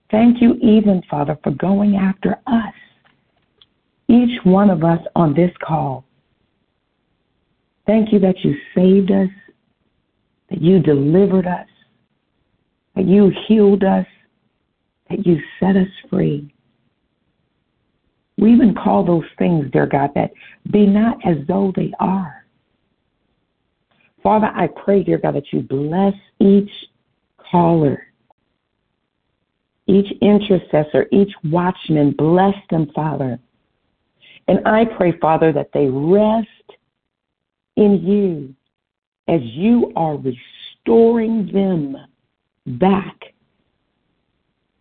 Thank 0.10 0.42
you, 0.42 0.56
even, 0.56 1.02
Father, 1.10 1.38
for 1.44 1.52
going 1.52 1.96
after 1.96 2.38
us, 2.48 2.74
each 4.10 4.44
one 4.44 4.70
of 4.70 4.84
us 4.84 5.00
on 5.16 5.34
this 5.34 5.52
call. 5.64 6.04
Thank 7.86 8.12
you 8.12 8.20
that 8.20 8.40
you 8.44 8.56
saved 8.76 9.12
us, 9.12 9.30
that 10.50 10.62
you 10.62 10.80
delivered 10.80 11.48
us, 11.48 11.68
that 12.96 13.08
you 13.08 13.32
healed 13.48 13.84
us, 13.84 14.06
that 15.10 15.26
you 15.26 15.40
set 15.60 15.78
us 15.78 15.88
free. 16.10 16.54
We 18.41 18.51
even 18.51 18.73
call 18.73 19.06
those 19.06 19.23
things, 19.38 19.69
dear 19.71 19.86
God, 19.86 20.10
that 20.15 20.32
be 20.71 20.88
not 20.88 21.17
as 21.23 21.38
though 21.47 21.71
they 21.75 21.93
are. 21.99 22.43
Father, 24.23 24.51
I 24.54 24.67
pray, 24.67 25.04
dear 25.04 25.19
God, 25.19 25.36
that 25.36 25.54
you 25.54 25.62
bless 25.62 26.15
each 26.39 26.71
caller, 27.38 28.08
each 29.86 30.12
intercessor, 30.21 31.06
each 31.12 31.32
watchman. 31.43 32.15
Bless 32.17 32.56
them, 32.71 32.91
Father. 32.95 33.39
And 34.47 34.67
I 34.67 34.86
pray, 34.86 35.17
Father, 35.19 35.54
that 35.54 35.69
they 35.71 35.88
rest 35.88 36.47
in 37.77 38.04
you 38.04 38.56
as 39.27 39.41
you 39.43 39.93
are 39.95 40.17
restoring 40.17 41.51
them 41.54 41.95
back 42.80 43.34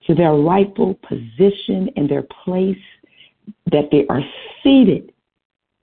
to 0.07 0.15
their 0.15 0.33
rightful 0.33 0.99
position 1.07 1.91
and 1.97 2.09
their 2.09 2.25
place 2.43 2.77
that 3.73 3.89
they 3.91 4.07
are 4.09 4.23
seated 4.63 5.13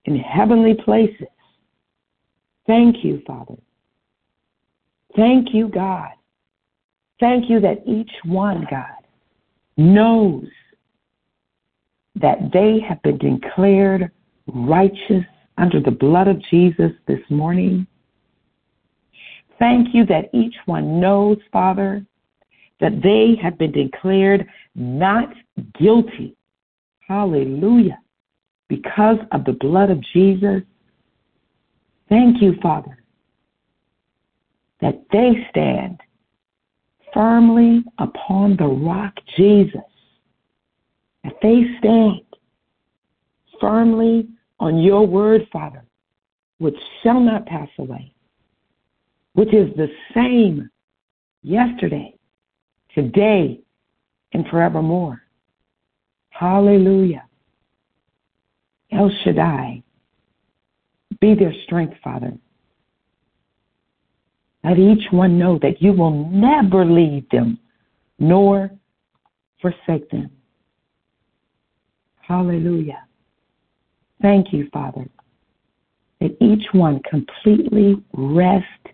in 0.04 0.16
heavenly 0.16 0.74
places. 0.74 1.26
Thank 2.66 3.04
you, 3.04 3.22
Father. 3.26 3.56
Thank 5.16 5.54
you, 5.54 5.68
God. 5.68 6.10
Thank 7.18 7.50
you 7.50 7.60
that 7.60 7.82
each 7.86 8.10
one, 8.24 8.66
God, 8.70 8.86
knows 9.76 10.46
that 12.14 12.50
they 12.52 12.80
have 12.86 13.02
been 13.02 13.18
declared 13.18 14.10
righteous 14.46 15.24
under 15.56 15.80
the 15.80 15.90
blood 15.90 16.28
of 16.28 16.42
Jesus 16.50 16.92
this 17.06 17.20
morning. 17.30 17.86
Thank 19.58 19.94
you 19.94 20.06
that 20.06 20.30
each 20.32 20.54
one 20.66 21.00
knows, 21.00 21.38
Father, 21.52 22.04
that 22.80 23.02
they 23.02 23.36
have 23.42 23.58
been 23.58 23.72
declared 23.72 24.46
not 24.74 25.32
guilty 25.78 26.36
Hallelujah. 27.08 27.98
Because 28.68 29.16
of 29.32 29.44
the 29.44 29.54
blood 29.54 29.90
of 29.90 30.02
Jesus, 30.12 30.62
thank 32.10 32.42
you, 32.42 32.54
Father, 32.62 32.98
that 34.82 35.02
they 35.10 35.46
stand 35.50 36.00
firmly 37.14 37.82
upon 37.98 38.56
the 38.56 38.66
rock, 38.66 39.14
Jesus. 39.36 39.80
That 41.24 41.34
they 41.42 41.64
stand 41.78 42.20
firmly 43.58 44.28
on 44.60 44.78
your 44.78 45.06
word, 45.06 45.48
Father, 45.50 45.84
which 46.58 46.76
shall 47.02 47.20
not 47.20 47.46
pass 47.46 47.68
away, 47.78 48.12
which 49.32 49.54
is 49.54 49.74
the 49.76 49.88
same 50.14 50.70
yesterday, 51.42 52.14
today, 52.94 53.60
and 54.32 54.46
forevermore. 54.48 55.22
Hallelujah. 56.38 57.24
El 58.92 59.10
Shaddai, 59.24 59.82
be 61.20 61.34
their 61.34 61.52
strength, 61.64 61.96
Father. 62.04 62.32
Let 64.62 64.78
each 64.78 65.10
one 65.10 65.36
know 65.36 65.58
that 65.62 65.82
you 65.82 65.92
will 65.92 66.28
never 66.30 66.84
leave 66.84 67.28
them 67.30 67.58
nor 68.20 68.70
forsake 69.60 70.08
them. 70.10 70.30
Hallelujah. 72.20 73.02
Thank 74.22 74.52
you, 74.52 74.68
Father, 74.72 75.08
that 76.20 76.36
each 76.40 76.66
one 76.70 77.00
completely 77.10 78.00
rest 78.12 78.86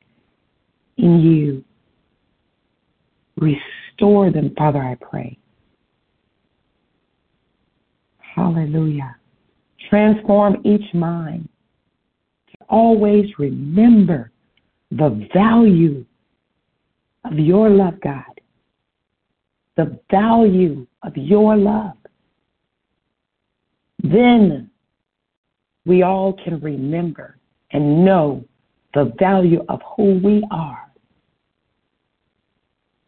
in 0.96 1.20
you. 1.20 1.62
Restore 3.36 4.30
them, 4.30 4.54
Father, 4.56 4.82
I 4.82 4.94
pray. 4.94 5.36
Hallelujah. 8.34 9.16
Transform 9.88 10.56
each 10.64 10.92
mind 10.92 11.48
to 12.48 12.66
always 12.68 13.26
remember 13.38 14.32
the 14.90 15.28
value 15.32 16.04
of 17.24 17.38
your 17.38 17.70
love, 17.70 18.00
God. 18.02 18.40
The 19.76 19.98
value 20.10 20.86
of 21.02 21.16
your 21.16 21.56
love. 21.56 21.96
Then 24.02 24.70
we 25.86 26.02
all 26.02 26.32
can 26.32 26.60
remember 26.60 27.36
and 27.70 28.04
know 28.04 28.44
the 28.94 29.12
value 29.18 29.64
of 29.68 29.80
who 29.96 30.18
we 30.18 30.44
are 30.50 30.90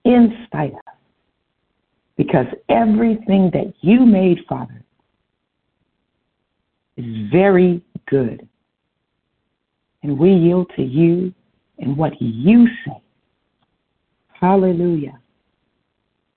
in 0.04 0.44
spite 0.46 0.72
of. 0.72 0.80
Because 2.16 2.46
everything 2.68 3.50
that 3.52 3.74
you 3.80 4.06
made, 4.06 4.38
Father, 4.48 4.82
is 6.96 7.30
very 7.30 7.82
good. 8.06 8.48
And 10.02 10.18
we 10.18 10.30
yield 10.30 10.70
to 10.76 10.82
you 10.82 11.34
and 11.78 11.96
what 11.96 12.12
you 12.20 12.66
say. 12.86 13.02
Hallelujah. 14.32 15.18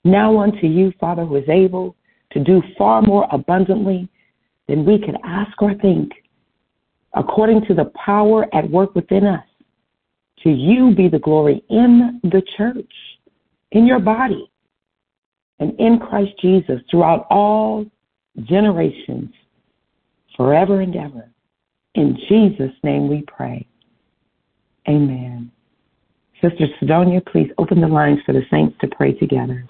Now 0.04 0.40
unto 0.40 0.68
you, 0.68 0.94
Father, 1.00 1.26
who 1.26 1.36
is 1.36 1.50
able 1.50 1.96
to 2.32 2.44
do 2.44 2.62
far 2.78 3.02
more 3.02 3.28
abundantly 3.32 4.08
than 4.68 4.86
we 4.86 5.00
could 5.00 5.18
ask 5.24 5.62
or 5.62 5.74
think, 5.76 6.12
according 7.14 7.66
to 7.66 7.74
the 7.74 7.92
power 8.06 8.48
at 8.54 8.70
work 8.70 8.96
within 8.96 9.26
us. 9.26 9.44
To 10.44 10.50
you 10.50 10.96
be 10.96 11.10
the 11.10 11.20
glory 11.20 11.62
in 11.70 12.22
the 12.24 12.42
church, 12.56 12.92
in 13.72 13.86
your 13.86 14.00
body, 14.00 14.50
and 15.60 15.78
in 15.80 16.00
Christ 16.00 16.32
Jesus 16.42 16.80
throughout 16.90 17.28
all 17.30 17.86
generations, 18.44 19.32
forever 20.40 20.80
and 20.80 20.96
ever. 20.96 21.30
In 21.96 22.18
Jesus' 22.30 22.72
name 22.82 23.10
we 23.10 23.26
pray. 23.28 23.68
Amen. 24.88 25.52
Sister 26.42 26.68
Sidonia, 26.80 27.20
please 27.30 27.52
open 27.58 27.82
the 27.82 27.88
lines 27.88 28.20
for 28.26 28.32
the 28.32 28.44
saints 28.50 28.78
to 28.80 28.88
pray 28.88 29.12
together. 29.12 29.68